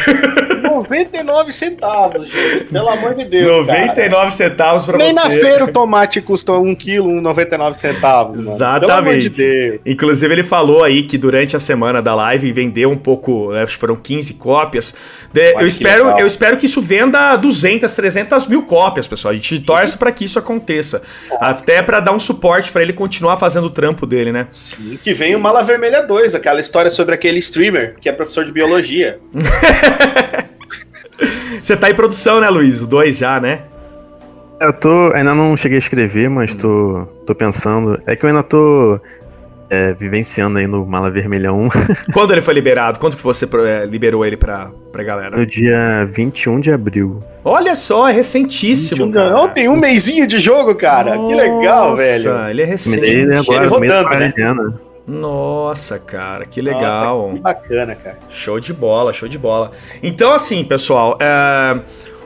[0.62, 2.64] Não, 99 centavos, gente.
[2.64, 3.66] Pelo amor de Deus.
[3.66, 4.30] 99 cara.
[4.58, 5.28] Centavos pra Nem você.
[5.28, 8.38] Nem na feira o tomate custa 1 quilo, 99 centavos.
[8.38, 8.50] Mano.
[8.50, 8.86] Exatamente.
[8.86, 9.80] Pelo amor de Deus.
[9.86, 13.74] Inclusive, ele falou aí que durante a semana da live vendeu um pouco, né, acho
[13.74, 14.94] que foram 15 cópias.
[15.32, 19.32] De, eu, espero, eu espero que isso venda 200, 300 mil cópias, pessoal.
[19.32, 21.02] A gente torce para que isso aconteça.
[21.40, 24.48] Até para dar um suporte para ele continuar fazendo o trampo dele, né?
[24.50, 28.44] Sim, que vem o Mala Vermelha 2, aquela história sobre aquele streamer que é professor
[28.44, 29.20] de biologia.
[31.60, 32.82] Você tá em produção, né, Luiz?
[32.82, 33.62] O 2 já, né?
[34.60, 35.12] Eu tô.
[35.14, 38.00] Ainda não cheguei a escrever, mas tô, tô pensando.
[38.06, 39.00] É que eu ainda tô
[39.70, 41.68] é, vivenciando aí no Mala Vermelha 1.
[42.12, 42.98] Quando ele foi liberado?
[42.98, 45.36] Quando que você é, liberou ele pra, pra galera?
[45.36, 47.22] No dia 21 de abril.
[47.44, 49.12] Olha só, é recentíssimo.
[49.12, 49.40] Cara.
[49.40, 51.16] Oh, tem um mêsinho de jogo, cara.
[51.16, 52.48] Nossa, que legal, velho.
[52.48, 53.04] Ele é recente.
[53.04, 54.74] Ele é agora, ele rodando, né?
[55.06, 57.28] Nossa, cara, que legal.
[57.28, 58.18] Nossa, que bacana, cara.
[58.28, 59.72] Show de bola, show de bola.
[60.02, 61.78] Então, assim, pessoal, é,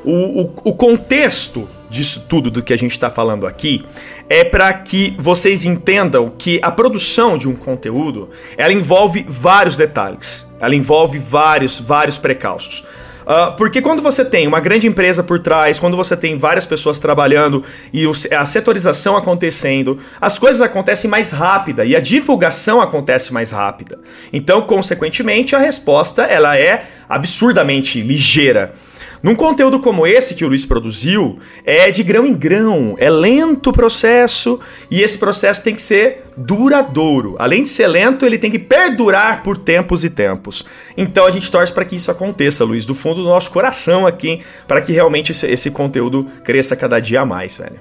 [0.04, 3.84] o, o, o contexto disso tudo do que a gente está falando aqui
[4.28, 10.50] é para que vocês entendam que a produção de um conteúdo ela envolve vários detalhes,
[10.58, 12.84] ela envolve vários, vários precalços.
[13.22, 16.98] Uh, porque quando você tem uma grande empresa por trás, quando você tem várias pessoas
[16.98, 23.52] trabalhando e a setorização acontecendo, as coisas acontecem mais rápida e a divulgação acontece mais
[23.52, 24.00] rápida.
[24.32, 28.74] Então, consequentemente, a resposta ela é absurdamente ligeira.
[29.22, 33.70] Num conteúdo como esse que o Luiz produziu, é de grão em grão, é lento
[33.70, 34.58] o processo
[34.90, 37.36] e esse processo tem que ser duradouro.
[37.38, 40.64] Além de ser lento, ele tem que perdurar por tempos e tempos.
[40.96, 44.40] Então a gente torce para que isso aconteça, Luiz, do fundo do nosso coração aqui,
[44.66, 47.80] para que realmente esse, esse conteúdo cresça cada dia mais, velho.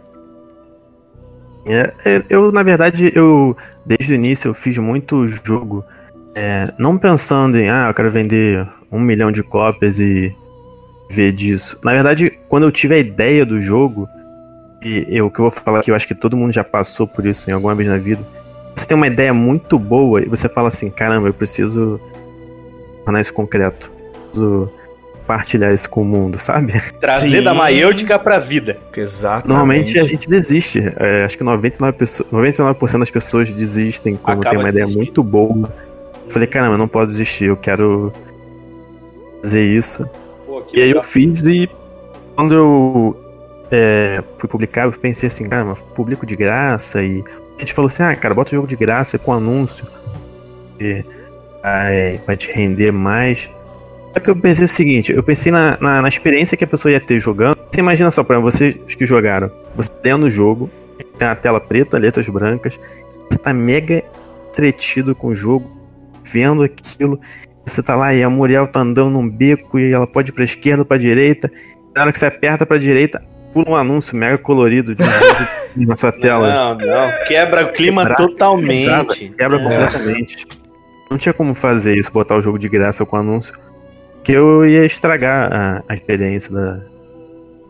[1.66, 5.84] É, é, eu, na verdade, eu desde o início eu fiz muito jogo,
[6.36, 10.36] é, não pensando em, ah, eu quero vender um milhão de cópias e
[11.12, 11.78] ver disso.
[11.84, 14.10] Na verdade, quando eu tive a ideia do jogo,
[14.82, 17.06] e eu, o que eu vou falar aqui, eu acho que todo mundo já passou
[17.08, 18.26] por isso em alguma vez na vida.
[18.76, 22.00] Você tem uma ideia muito boa e você fala assim: caramba, eu preciso
[23.06, 23.92] tornar isso concreto.
[24.32, 24.72] Preciso
[25.32, 26.82] compartilhar isso com o mundo, sabe?
[27.00, 27.44] Trazer Sim.
[27.44, 28.78] da maiêutica pra vida.
[28.96, 29.48] Exatamente.
[29.48, 30.82] Normalmente a gente desiste.
[30.98, 35.24] É, acho que 99%, pessoas, 99 das pessoas desistem quando Acaba tem uma ideia muito
[35.24, 35.74] boa.
[36.26, 38.12] Eu falei, caramba, eu não posso desistir, eu quero
[39.42, 40.08] fazer isso.
[40.52, 41.70] Pô, e aí eu fiz e
[42.36, 43.18] quando eu
[43.72, 47.24] é, fui publicar, eu pensei assim, cara, publico de graça e
[47.56, 49.88] a gente falou assim, ah, cara, bota o jogo de graça com anúncio.
[50.78, 51.06] E,
[51.64, 53.50] aí, vai te render mais.
[54.12, 56.92] Só que eu pensei o seguinte, eu pensei na, na, na, experiência que a pessoa
[56.92, 57.58] ia ter jogando.
[57.72, 60.70] Você imagina só, para vocês que jogaram, você dentro no jogo,
[61.18, 62.78] tem a tela preta, letras brancas,
[63.30, 64.04] você tá mega
[64.50, 65.72] entretido com o jogo,
[66.26, 67.22] vendo aquilo,
[67.66, 70.44] você tá lá e a Muriel tá andando num beco e ela pode ir pra
[70.44, 71.52] esquerda ou pra direita.
[71.96, 73.22] Na hora que você aperta pra direita,
[73.54, 76.54] pula um anúncio mega colorido de na sua tela.
[76.54, 77.26] Não, não.
[77.28, 79.30] Quebra o clima quebra, totalmente.
[79.30, 79.64] Quebra, quebra é.
[79.64, 80.48] completamente.
[81.10, 83.54] Não tinha como fazer isso, botar o jogo de graça com anúncio.
[84.24, 86.80] que eu ia estragar a, a experiência da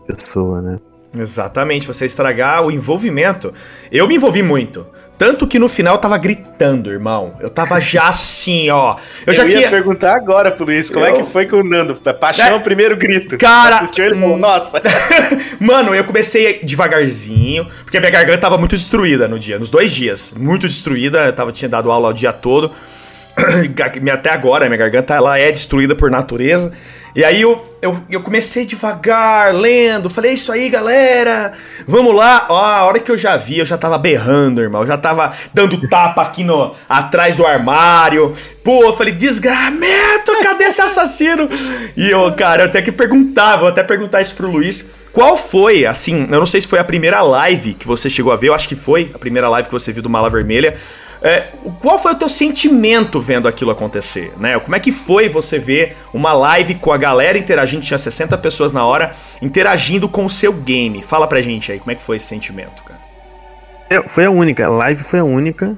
[0.05, 0.79] pessoa, né?
[1.17, 3.53] Exatamente, você estragar o envolvimento.
[3.91, 4.85] Eu me envolvi muito.
[5.21, 7.35] Tanto que no final eu tava gritando, irmão.
[7.39, 8.95] Eu tava já assim, ó.
[9.19, 9.69] Eu, Eu já ia tinha.
[9.69, 11.93] perguntar agora pro Luiz, como é Eu- que foi com o Nando?
[11.93, 12.59] Paixão, É.
[12.59, 13.37] primeiro grito.
[13.37, 14.35] Cara, Assistiu ele hum.
[14.37, 14.81] nossa.
[15.61, 19.91] Mano, eu comecei devagarzinho, porque a minha garganta tava muito destruída no dia, nos dois
[19.91, 20.33] dias.
[20.35, 22.71] Muito destruída, eu tava, tinha dado aula o dia todo.
[24.13, 26.71] Até agora, minha garganta ela é destruída por natureza.
[27.13, 31.51] E aí eu, eu, eu comecei devagar, lendo, falei, "É isso aí, galera,
[31.85, 32.45] vamos lá.
[32.49, 34.81] Ó, a hora que eu já vi, eu já tava berrando, irmão.
[34.81, 38.31] Eu já tava dando tapa aqui no, atrás do armário.
[38.63, 41.49] Pô, eu falei, desgramento, cadê esse assassino?
[41.97, 44.89] E eu, cara, eu até que perguntar, vou até perguntar isso pro Luiz.
[45.11, 48.37] Qual foi, assim, eu não sei se foi a primeira live que você chegou a
[48.37, 50.77] ver, eu acho que foi a primeira live que você viu do Mala Vermelha.
[51.21, 54.59] É, qual foi o teu sentimento vendo aquilo acontecer, né?
[54.59, 58.71] Como é que foi você ver uma live com a galera interagindo, tinha 60 pessoas
[58.71, 61.03] na hora, interagindo com o seu game?
[61.03, 62.99] Fala pra gente aí, como é que foi esse sentimento, cara?
[63.87, 65.77] É, Foi a única, a live foi a única.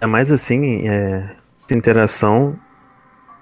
[0.00, 1.30] É mais assim, é,
[1.70, 2.56] interação.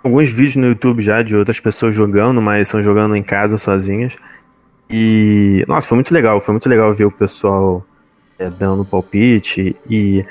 [0.02, 4.16] Alguns vídeos no YouTube já de outras pessoas jogando, mas são jogando em casa sozinhas.
[4.90, 5.64] E.
[5.68, 6.40] Nossa, foi muito legal.
[6.40, 7.84] Foi muito legal ver o pessoal
[8.38, 10.24] é, dando palpite e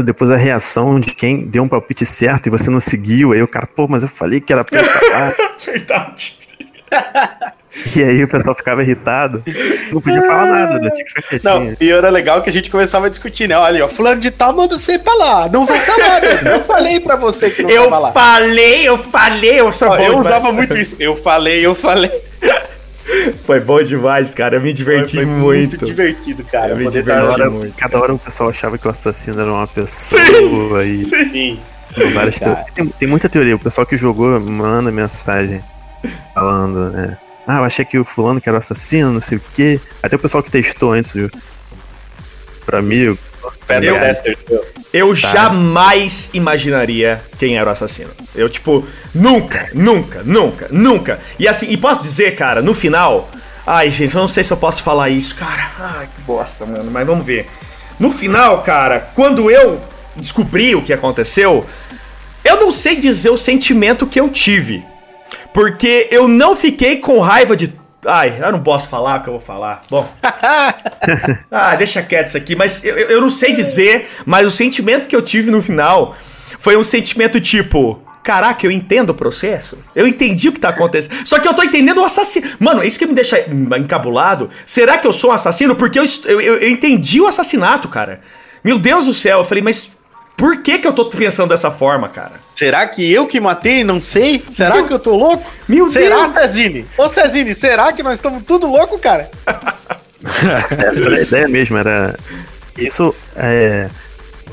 [0.00, 3.32] depois a reação de quem deu um palpite certo e você não seguiu.
[3.32, 5.34] Aí o cara, pô, mas eu falei que era pra eu falar.
[5.66, 6.36] Verdade.
[7.96, 9.42] E aí o pessoal ficava irritado.
[9.90, 10.90] Não podia falar nada, né?
[10.90, 11.54] tinha que ficar quietinho.
[11.54, 13.56] Não, e era legal que a gente começava a discutir, né?
[13.56, 15.48] Olha, ó, fulano de tal manda você pra lá.
[15.48, 16.40] Não vai pra lá, né?
[16.54, 18.12] Eu falei pra você que não Eu tava lá.
[18.12, 20.96] falei, eu falei, eu sou Ó, eu usava muito isso.
[20.98, 22.10] Eu falei, eu falei.
[23.44, 24.56] Foi bom demais, cara.
[24.56, 25.84] Eu me diverti Foi muito.
[25.84, 26.72] divertido, cara.
[26.72, 29.52] Eu me diverti Cada hora, muito, cada hora o pessoal achava que o assassino era
[29.52, 31.28] uma pessoa e Sim.
[31.30, 31.60] tem.
[32.74, 33.56] Tem, tem muita teoria.
[33.56, 35.62] O pessoal que jogou manda mensagem
[36.34, 37.18] falando, né?
[37.46, 39.80] Ah, eu achei que o fulano que era o assassino, não sei o quê.
[40.02, 41.28] Até o pessoal que testou antes de...
[42.64, 43.18] pra mim.
[43.66, 43.96] Pedro
[44.48, 44.64] Eu-.
[44.92, 48.10] Eu jamais imaginaria quem era o assassino.
[48.34, 51.18] Eu, tipo, nunca, nunca, nunca, nunca.
[51.38, 53.30] E assim, e posso dizer, cara, no final.
[53.66, 55.70] Ai, gente, eu não sei se eu posso falar isso, cara.
[55.78, 56.90] Ai, que bosta, mano.
[56.90, 57.46] Mas vamos ver.
[57.98, 59.80] No final, cara, quando eu
[60.16, 61.64] descobri o que aconteceu,
[62.44, 64.84] eu não sei dizer o sentimento que eu tive.
[65.54, 67.72] Porque eu não fiquei com raiva de.
[68.04, 69.82] Ai, eu não posso falar o que eu vou falar.
[69.88, 70.08] Bom.
[71.50, 72.56] ah, deixa quieto isso aqui.
[72.56, 76.16] Mas eu, eu não sei dizer, mas o sentimento que eu tive no final
[76.58, 78.02] foi um sentimento tipo.
[78.24, 79.78] Caraca, eu entendo o processo.
[79.96, 81.26] Eu entendi o que tá acontecendo.
[81.26, 82.48] Só que eu tô entendendo o assassino.
[82.60, 83.44] Mano, isso que me deixa
[83.76, 84.48] encabulado.
[84.64, 85.74] Será que eu sou um assassino?
[85.74, 88.20] Porque eu, eu- eu entendi o assassinato, cara.
[88.62, 89.38] Meu Deus do céu.
[89.38, 89.96] Eu falei, mas
[90.36, 92.32] por que que eu tô pensando dessa forma, cara?
[92.52, 93.84] Será que eu que matei?
[93.84, 94.42] Não sei.
[94.50, 95.44] Será que eu tô louco?
[95.68, 96.38] Meu será, Deus.
[96.38, 96.86] Cezine?
[96.98, 99.30] Ô, Cezine, será que nós estamos tudo louco, cara?
[100.24, 102.16] A ideia mesmo era.
[102.76, 103.88] Isso é.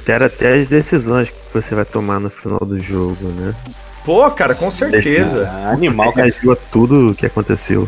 [0.08, 3.54] Era até as decisões que você vai tomar no final do jogo, né?
[4.04, 5.48] Pô, cara, com certeza.
[5.48, 6.58] Ah, animal, Você cara.
[6.72, 7.88] tudo o que aconteceu.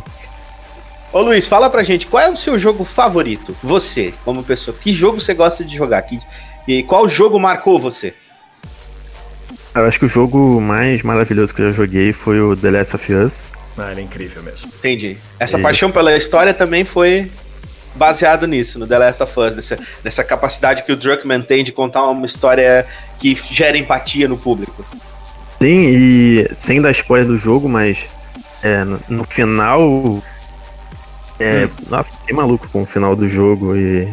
[1.12, 3.58] Ô, Luiz, fala pra gente, qual é o seu jogo favorito?
[3.64, 4.78] Você, como pessoa.
[4.80, 6.00] Que jogo você gosta de jogar?
[6.04, 6.20] Que,
[6.68, 8.14] e qual jogo marcou você?
[9.74, 12.96] Eu acho que o jogo mais maravilhoso que eu já joguei foi o The Last
[12.96, 13.52] of Us.
[13.78, 14.70] Ah, ele é incrível mesmo.
[14.80, 15.18] Entendi.
[15.40, 15.62] Essa É.
[15.62, 17.32] paixão pela história também foi
[17.96, 21.72] baseado nisso, no The Last of Us, dessa, dessa capacidade que o Druckmann tem de
[21.72, 22.86] contar uma história
[23.20, 24.86] que gera empatia no público.
[25.62, 28.06] Sim, e sem dar spoiler do jogo, mas
[28.64, 30.22] é, no, no final.
[31.40, 34.08] É, Nossa, fiquei maluco com o final do jogo e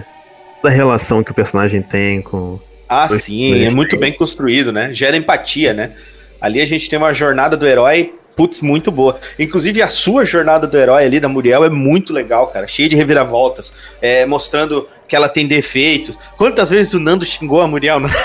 [0.60, 2.58] toda a relação que o personagem tem com.
[2.88, 4.92] Ah, sim, é muito bem construído, né?
[4.92, 5.92] Gera empatia, né?
[6.40, 9.18] Ali a gente tem uma jornada do herói, putz, muito boa.
[9.38, 12.66] Inclusive a sua jornada do herói ali, da Muriel, é muito legal, cara.
[12.66, 16.16] Cheia de reviravoltas, é, mostrando que ela tem defeitos.
[16.36, 18.00] Quantas vezes o Nando xingou a Muriel?
[18.00, 18.08] Não?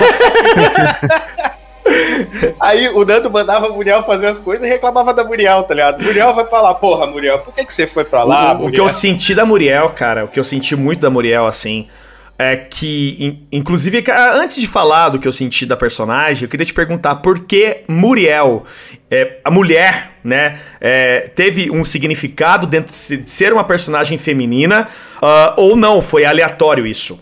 [2.60, 6.04] Aí o Nando mandava a Muriel fazer as coisas e reclamava da Muriel, tá ligado?
[6.04, 8.52] Muriel vai falar, porra, Muriel, por que, que você foi pra lá?
[8.52, 11.10] o, o que Muriel?" eu senti da Muriel, cara, o que eu senti muito da
[11.10, 11.88] Muriel, assim,
[12.38, 16.50] é que, in- inclusive, ca- antes de falar do que eu senti da personagem, eu
[16.50, 18.64] queria te perguntar por que Muriel,
[19.10, 24.18] é, a mulher, né, é, teve um significado dentro de se- de ser uma personagem
[24.18, 24.88] feminina,
[25.22, 27.20] ah, ou não, foi aleatório isso?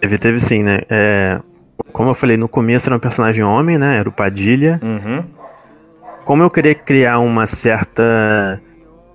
[0.00, 0.80] Teve, teve sim, né?
[0.90, 1.40] É,
[1.92, 3.98] como eu falei, no começo era um personagem homem, né?
[3.98, 4.78] Era o Padilha.
[4.82, 5.24] Uhum.
[6.24, 8.60] Como eu queria criar uma certa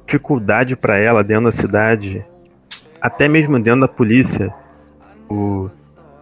[0.06, 2.26] dificuldade pra ela dentro da cidade,
[3.02, 4.54] até mesmo dentro da polícia,
[5.30, 5.70] o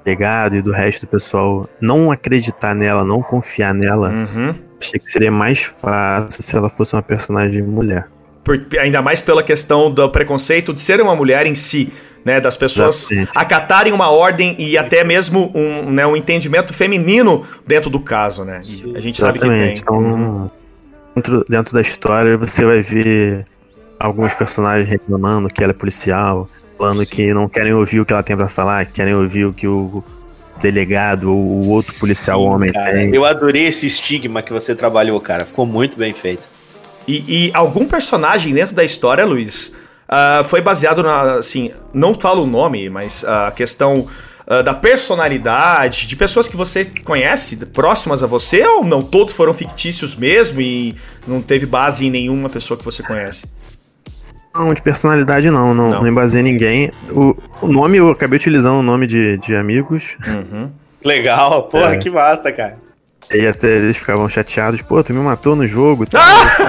[0.04, 4.70] delegado e do resto do pessoal não acreditar nela, não confiar nela, Uhum.
[4.82, 8.08] Achei que seria mais fácil se ela fosse uma personagem mulher.
[8.44, 11.92] Por, ainda mais pela questão do preconceito de ser uma mulher em si,
[12.24, 12.40] né?
[12.40, 13.32] Das pessoas Exatamente.
[13.36, 18.62] acatarem uma ordem e até mesmo um, né, um entendimento feminino dentro do caso, né?
[18.66, 19.74] E a gente sabe que tem.
[19.74, 19.82] Exatamente.
[19.82, 20.52] Então,
[21.14, 23.46] dentro, dentro da história, você vai ver
[24.00, 26.48] alguns personagens reclamando que ela é policial,
[26.80, 29.54] falando que não querem ouvir o que ela tem pra falar, que querem ouvir o
[29.54, 30.02] que o
[30.62, 32.94] delegado ou o outro policial Sim, homem cara.
[32.94, 33.14] tem.
[33.14, 35.44] Eu adorei esse estigma que você trabalhou, cara.
[35.44, 36.48] Ficou muito bem feito.
[37.06, 39.76] E, e algum personagem dentro da história, Luiz,
[40.08, 41.36] ah, foi baseado na.
[41.36, 44.08] Assim, não falo o nome, mas a questão
[44.48, 49.02] ah, da personalidade, de pessoas que você conhece, próximas a você, ou não?
[49.02, 50.96] Todos foram fictícios mesmo e
[51.28, 53.48] não teve base em nenhuma pessoa que você conhece?
[54.54, 56.02] Não, de personalidade não, não, Não.
[56.02, 56.08] não.
[56.08, 56.91] embasei ninguém.
[57.12, 60.70] O, o nome, eu acabei utilizando o nome de, de amigos, Uhum.
[61.06, 61.97] Legal, porra, É.
[61.97, 62.78] que massa, cara.
[63.34, 66.06] e até eles ficavam chateados, pô, tu me matou no jogo.
[66.06, 66.20] Tá?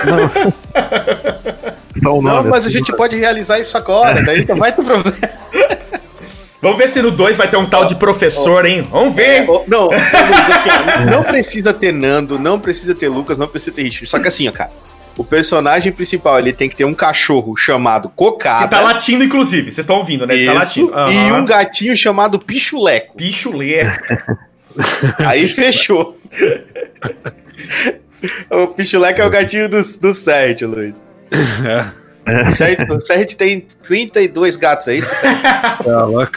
[0.05, 0.31] Não.
[2.01, 2.37] Só o nome.
[2.37, 5.17] Não, mas a assim, gente pode realizar isso agora, daí não vai ter problema.
[6.63, 8.87] Vamos ver se no 2 vai ter um tal de professor, hein?
[8.91, 9.49] Vamos ver!
[9.49, 14.07] Ô, Não, assim, não precisa ter Nando, não precisa ter Lucas, não precisa ter Richard.
[14.07, 14.71] Só que assim, ó, cara,
[15.21, 18.65] o personagem principal ele tem que ter um cachorro chamado Cocada.
[18.65, 19.65] Que tá latindo, inclusive.
[19.65, 20.35] Vocês estão ouvindo, né?
[20.35, 20.91] Ele tá latindo.
[20.91, 21.43] E Aham.
[21.43, 23.15] um gatinho chamado Pichuleco.
[23.53, 23.81] Lê.
[25.19, 26.19] Aí fechou.
[28.51, 31.07] o Pichuleco é o gatinho do, do Sérgio, Luiz.
[32.27, 35.13] O Sérgio, Sérgio tem 32 gatos, é isso?
[35.23, 36.33] Tá louco.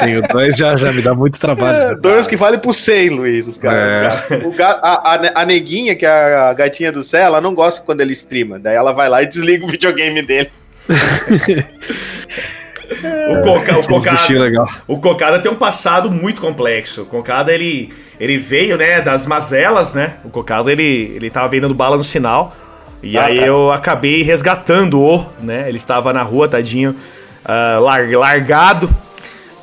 [0.00, 1.92] Tenho dois, já, já me dá muito trabalho.
[1.92, 3.92] É, dois que valem por 100, Luiz, os caras.
[3.94, 3.96] É.
[3.96, 4.46] os gatos.
[4.46, 7.82] O ga- a, a- a neguinha, que é a gatinha do céu, ela não gosta
[7.84, 8.58] quando ele streama.
[8.58, 10.50] Daí ela vai lá e desliga o videogame dele.
[12.88, 17.02] O, coca, o, cocada, o Cocada tem um passado muito complexo.
[17.02, 20.14] O Cocada, ele, ele veio, né, das mazelas, né?
[20.24, 22.56] O Cocada, ele, ele tava vendendo bala no sinal.
[23.02, 23.46] E Ah, aí tá.
[23.46, 25.68] eu acabei resgatando-o, né?
[25.68, 26.94] Ele estava na rua, tadinho,
[27.44, 28.90] ah, lar- largado,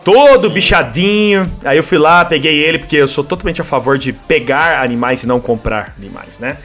[0.04, 1.50] todo bichadinho.
[1.66, 5.24] Aí eu fui lá, peguei ele, porque eu sou totalmente a favor de pegar animais
[5.24, 6.58] e não comprar animais, né?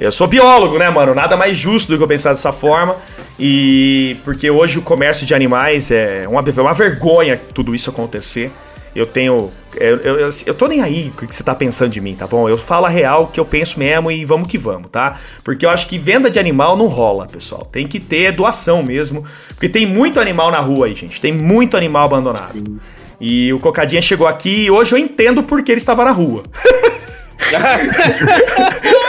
[0.00, 1.14] Eu sou biólogo, né, mano?
[1.14, 2.96] Nada mais justo do que eu pensar dessa forma.
[3.38, 8.50] E porque hoje o comércio de animais é uma, é uma vergonha tudo isso acontecer.
[8.94, 9.50] Eu tenho.
[9.74, 12.26] Eu, eu, eu, eu tô nem aí o que você tá pensando de mim, tá
[12.26, 12.46] bom?
[12.48, 15.18] Eu falo a real que eu penso mesmo e vamos que vamos, tá?
[15.42, 17.64] Porque eu acho que venda de animal não rola, pessoal.
[17.64, 19.24] Tem que ter doação mesmo.
[19.48, 21.20] Porque tem muito animal na rua aí, gente.
[21.20, 22.80] Tem muito animal abandonado.
[23.18, 26.42] E o Cocadinha chegou aqui e hoje eu entendo por que ele estava na rua.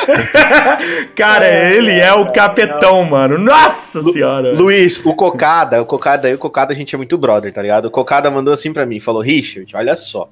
[1.15, 3.37] Cara, ele é o capetão, mano.
[3.37, 4.53] Nossa senhora.
[4.53, 7.85] Luiz, o Cocada, o Cocada e o Cocada a gente é muito brother, tá ligado?
[7.85, 10.29] O Cocada mandou assim pra mim, falou, Richard, olha só.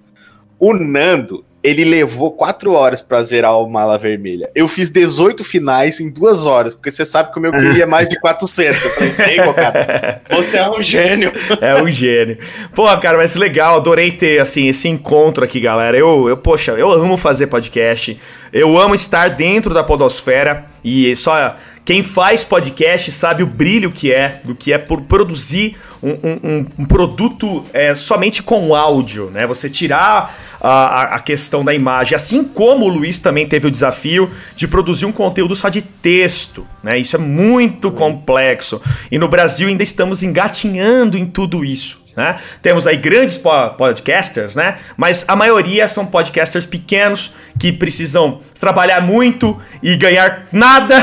[0.63, 4.47] O Nando, ele levou quatro horas pra zerar o Mala Vermelha.
[4.53, 8.07] Eu fiz 18 finais em duas horas, porque você sabe que o meu queria mais
[8.07, 8.83] de 400.
[8.83, 11.31] Eu falei, sei, Cocada, você é um gênio.
[11.59, 12.37] É um gênio.
[12.75, 15.97] Pô, cara, mas legal, adorei ter, assim, esse encontro aqui, galera.
[15.97, 18.19] Eu, eu, poxa, eu amo fazer podcast.
[18.53, 24.11] Eu amo estar dentro da podosfera e só quem faz podcast sabe o brilho que
[24.13, 29.45] é, do que é por produzir um, um- um- produto é, somente com áudio, né?
[29.47, 33.71] Você tirar a, a- a questão da imagem, assim como o Luiz também teve o
[33.71, 36.97] desafio de produzir um conteúdo só de texto, né?
[36.99, 38.81] Isso é muito complexo.
[39.11, 42.00] E no Brasil ainda estamos engatinhando em tudo isso.
[42.15, 42.35] Né?
[42.61, 44.75] Temos aí grandes po- podcasters, né?
[44.97, 50.95] Mas a maioria são podcasters pequenos que precisam trabalhar muito e ganhar nada,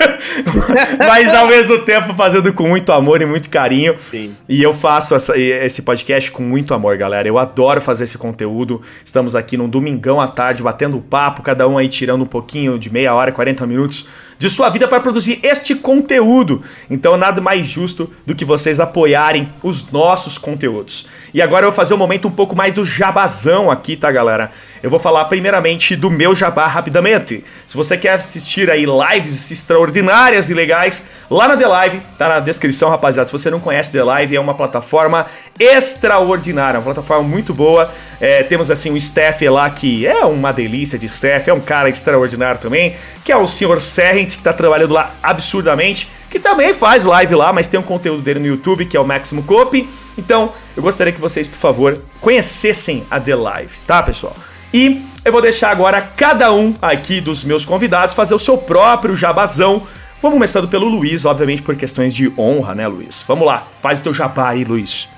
[0.98, 3.94] mas ao mesmo tempo fazendo com muito amor e muito carinho.
[4.10, 4.34] Sim.
[4.48, 7.26] E eu faço essa- esse podcast com muito amor, galera.
[7.28, 8.80] Eu adoro fazer esse conteúdo.
[9.04, 12.90] Estamos aqui num domingão à tarde batendo papo, cada um aí tirando um pouquinho de
[12.92, 14.06] meia hora, 40 minutos
[14.38, 16.62] de sua vida para produzir este conteúdo.
[16.90, 21.06] Então, nada mais justo do que vocês apoiarem os nossos conteúdos.
[21.34, 24.52] E agora eu vou fazer um momento um pouco mais do jabazão aqui, tá, galera?
[24.80, 27.44] Eu vou falar primeiramente do meu jabá rapidamente.
[27.66, 32.40] Se você quer assistir aí lives extraordinárias e legais, lá na The Live, tá na
[32.40, 33.26] descrição, rapaziada.
[33.26, 35.26] Se você não conhece The Live, é uma plataforma
[35.58, 37.90] extraordinária, uma plataforma muito boa.
[38.20, 41.90] É, temos assim um staff lá que é uma delícia de staff, é um cara
[41.90, 42.94] extraordinário também,
[43.24, 43.80] que é o Sr.
[43.80, 48.22] Serrent, que tá trabalhando lá absurdamente, que também faz live lá, mas tem um conteúdo
[48.22, 49.88] dele no YouTube, que é o Máximo Cope.
[50.16, 54.34] Então, eu gostaria que vocês, por favor, conhecessem a The Live, tá, pessoal?
[54.72, 59.14] E eu vou deixar agora cada um aqui dos meus convidados fazer o seu próprio
[59.14, 59.86] jabazão.
[60.22, 63.24] Vamos começando pelo Luiz, obviamente por questões de honra, né, Luiz?
[63.26, 65.08] Vamos lá, faz o teu jabá aí, Luiz.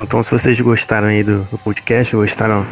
[0.00, 2.66] Então, se vocês gostaram aí do, do podcast, gostaram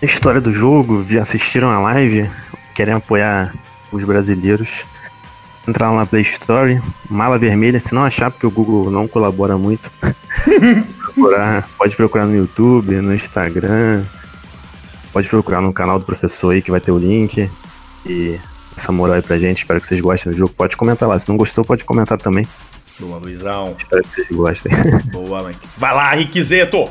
[0.00, 2.30] da história do jogo, assistiram a live,
[2.74, 3.54] querem apoiar
[3.90, 4.84] os brasileiros,
[5.66, 9.56] entrar lá na Play Store, Mala Vermelha, se não achar, porque o Google não colabora
[9.56, 9.90] muito.
[11.14, 14.04] procurar, pode procurar no YouTube, no Instagram,
[15.12, 17.50] pode procurar no canal do professor aí que vai ter o link.
[18.04, 18.38] E
[18.76, 20.52] essa moral aí pra gente, espero que vocês gostem do jogo.
[20.52, 22.46] Pode comentar lá, se não gostou, pode comentar também.
[22.98, 23.74] Boa, Luizão.
[23.78, 24.72] Espero que vocês gostem.
[25.10, 25.54] Boa, mãe.
[25.76, 26.88] Vai lá, Riquizeto!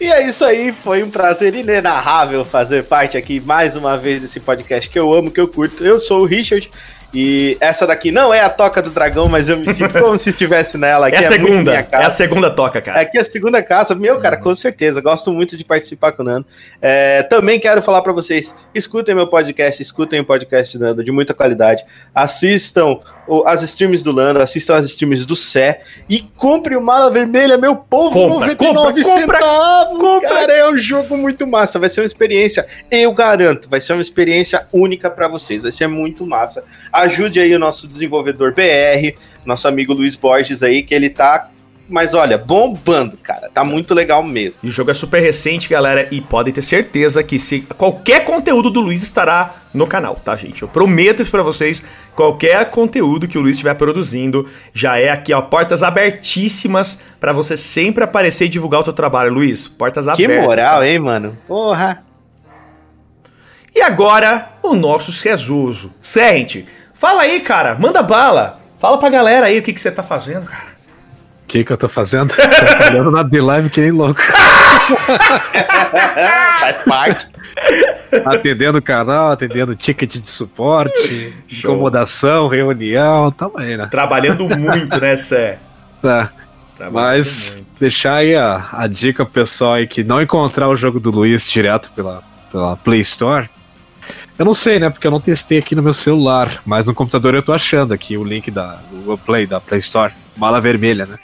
[0.00, 4.40] E é isso aí, foi um prazer inenarrável fazer parte aqui mais uma vez desse
[4.40, 5.84] podcast que eu amo, que eu curto.
[5.84, 6.68] Eu sou o Richard
[7.14, 10.30] e essa daqui não é a toca do dragão, mas eu me sinto como se
[10.30, 11.06] estivesse nela.
[11.06, 13.00] Aqui é a é segunda, é a segunda toca, cara.
[13.00, 15.00] Aqui é a segunda casa, meu, cara, com certeza.
[15.00, 16.46] Gosto muito de participar com o Nando.
[16.82, 21.12] É, também quero falar para vocês: escutem meu podcast, escutem o podcast do Nando, de
[21.12, 21.84] muita qualidade.
[22.12, 22.98] Assistam
[23.46, 27.76] as streams do Lando, assistam as streams do Sé e compre o Mala Vermelha, meu
[27.76, 29.98] povo, compra, 99 compra, centavos.
[29.98, 30.28] Compra.
[30.28, 31.78] Cara, é um jogo muito massa.
[31.78, 35.62] Vai ser uma experiência, eu garanto, vai ser uma experiência única para vocês.
[35.62, 36.64] Vai ser muito massa.
[37.04, 41.48] Ajude aí o nosso desenvolvedor BR, nosso amigo Luiz Borges aí, que ele tá
[41.88, 43.50] mas olha, bombando, cara.
[43.52, 44.60] Tá muito legal mesmo.
[44.62, 48.70] E o jogo é super recente, galera, e podem ter certeza que se qualquer conteúdo
[48.70, 50.62] do Luiz estará no canal, tá, gente?
[50.62, 51.82] Eu prometo isso pra vocês.
[52.16, 57.56] Qualquer conteúdo que o Luiz estiver produzindo já é aqui, ó, portas abertíssimas para você
[57.56, 59.68] sempre aparecer e divulgar o seu trabalho, Luiz.
[59.68, 60.36] Portas abertas.
[60.36, 60.88] Que moral, tá?
[60.88, 61.36] hein, mano?
[61.46, 62.02] Porra.
[63.74, 65.90] E agora, o nosso Cezuso.
[66.00, 66.64] Sente,
[67.04, 68.58] fala aí, cara, manda bala.
[68.80, 70.72] Fala pra galera aí o que, que você tá fazendo, cara.
[71.42, 72.32] O que, que eu tô fazendo?
[72.34, 74.22] tô trabalhando na The Live que nem louco.
[76.58, 77.28] Faz parte.
[78.24, 81.72] Atendendo o canal, atendendo ticket de suporte, Show.
[81.72, 83.86] incomodação, reunião, tamo aí, né?
[83.90, 85.58] Trabalhando muito, né, Sé?
[86.00, 86.32] Tá.
[86.90, 87.66] Mas muito.
[87.78, 91.50] deixar aí a, a dica pro pessoal aí que não encontrar o jogo do Luiz
[91.50, 93.50] direto pela, pela Play Store.
[94.38, 94.90] Eu não sei, né?
[94.90, 98.16] Porque eu não testei aqui no meu celular, mas no computador eu tô achando aqui
[98.16, 101.18] o link da Google Play, da Play Store, mala vermelha, né?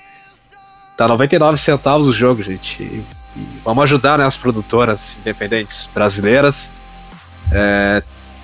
[0.96, 2.82] Tá 99 centavos o jogo, gente.
[2.82, 3.04] E,
[3.36, 6.72] e vamos ajudar né, as produtoras independentes brasileiras
[7.50, 8.02] é,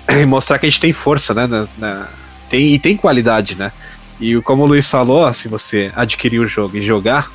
[0.21, 1.47] e mostrar que a gente tem força, né?
[1.47, 2.07] Na, na,
[2.49, 3.71] tem, e tem qualidade, né?
[4.19, 7.31] E como o Luiz falou, se você adquirir o jogo e jogar,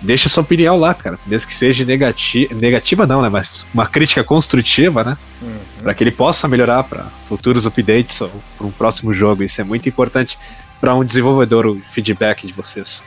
[0.00, 1.18] deixa sua opinião lá, cara.
[1.26, 3.28] Mesmo que seja negati negativa, não, né?
[3.28, 5.18] Mas uma crítica construtiva, né?
[5.42, 5.58] Uhum.
[5.82, 9.42] Para que ele possa melhorar para futuros updates ou para um próximo jogo.
[9.42, 10.38] Isso é muito importante
[10.80, 13.02] para um desenvolvedor, o feedback de vocês.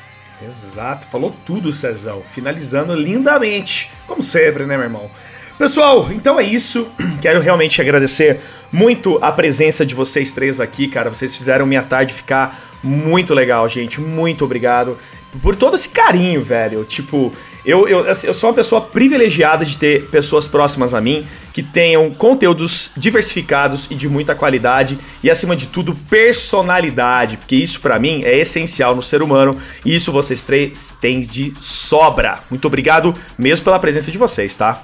[0.45, 2.23] Exato, falou tudo, Cezão.
[2.31, 5.11] Finalizando lindamente, como sempre, né, meu irmão?
[5.57, 6.89] Pessoal, então é isso.
[7.21, 8.39] Quero realmente agradecer
[8.71, 11.09] muito a presença de vocês três aqui, cara.
[11.09, 14.01] Vocês fizeram minha tarde ficar muito legal, gente.
[14.01, 14.97] Muito obrigado
[15.41, 16.83] por todo esse carinho, velho.
[16.83, 17.33] Tipo,
[17.65, 21.61] eu, eu, assim, eu sou uma pessoa privilegiada de ter pessoas próximas a mim que
[21.61, 27.99] tenham conteúdos diversificados e de muita qualidade e, acima de tudo, personalidade, porque isso para
[27.99, 32.39] mim é essencial no ser humano e isso vocês três têm de sobra.
[32.49, 34.81] Muito obrigado mesmo pela presença de vocês, tá?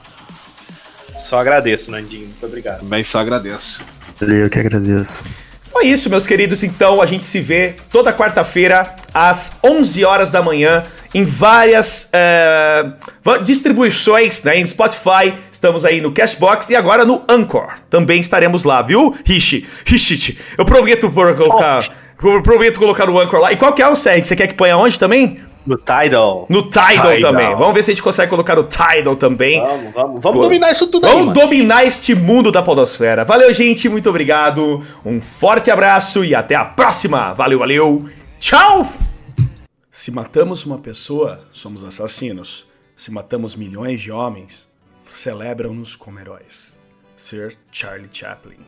[1.17, 2.27] Só agradeço, Nandinho.
[2.27, 2.81] Muito obrigado.
[2.81, 3.81] Também só agradeço.
[4.21, 5.23] Eu que agradeço.
[5.71, 6.63] Foi isso, meus queridos.
[6.63, 12.85] Então, a gente se vê toda quarta-feira às 11 horas da manhã em várias é,
[13.43, 14.59] distribuições, né?
[14.59, 17.73] Em Spotify, estamos aí no Cashbox e agora no Anchor.
[17.89, 19.15] Também estaremos lá, viu?
[19.25, 21.87] Rishi, Rishi, eu prometo por colocar,
[22.43, 23.51] prometo colocar no Anchor lá.
[23.51, 24.25] E qual que é o SEG?
[24.25, 25.39] Você quer que ponha onde também?
[25.67, 26.45] No Tidal.
[26.49, 27.55] No Tidal, Tidal, também.
[27.55, 29.59] Vamos ver se a gente consegue colocar o Tidal também.
[29.61, 30.23] Vamos, vamos.
[30.23, 31.25] Vamos dominar isso tudo vamos aí.
[31.25, 33.25] Vamos dominar este mundo da podosfera.
[33.25, 33.89] Valeu, gente.
[33.89, 34.81] Muito obrigado.
[35.05, 37.33] Um forte abraço e até a próxima.
[37.33, 38.09] Valeu, valeu.
[38.39, 38.87] Tchau!
[39.91, 42.65] Se matamos uma pessoa, somos assassinos.
[42.95, 44.69] Se matamos milhões de homens,
[45.05, 46.79] celebram-nos como heróis.
[47.15, 48.59] Sir Charlie Chaplin.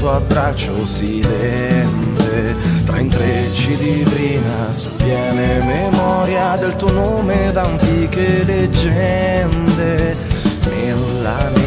[0.00, 2.54] Tuo abbraccio silente
[2.86, 10.16] tra intrecci di brina sovviene memoria del tuo nome da antiche leggende.
[10.64, 11.59] Nella neve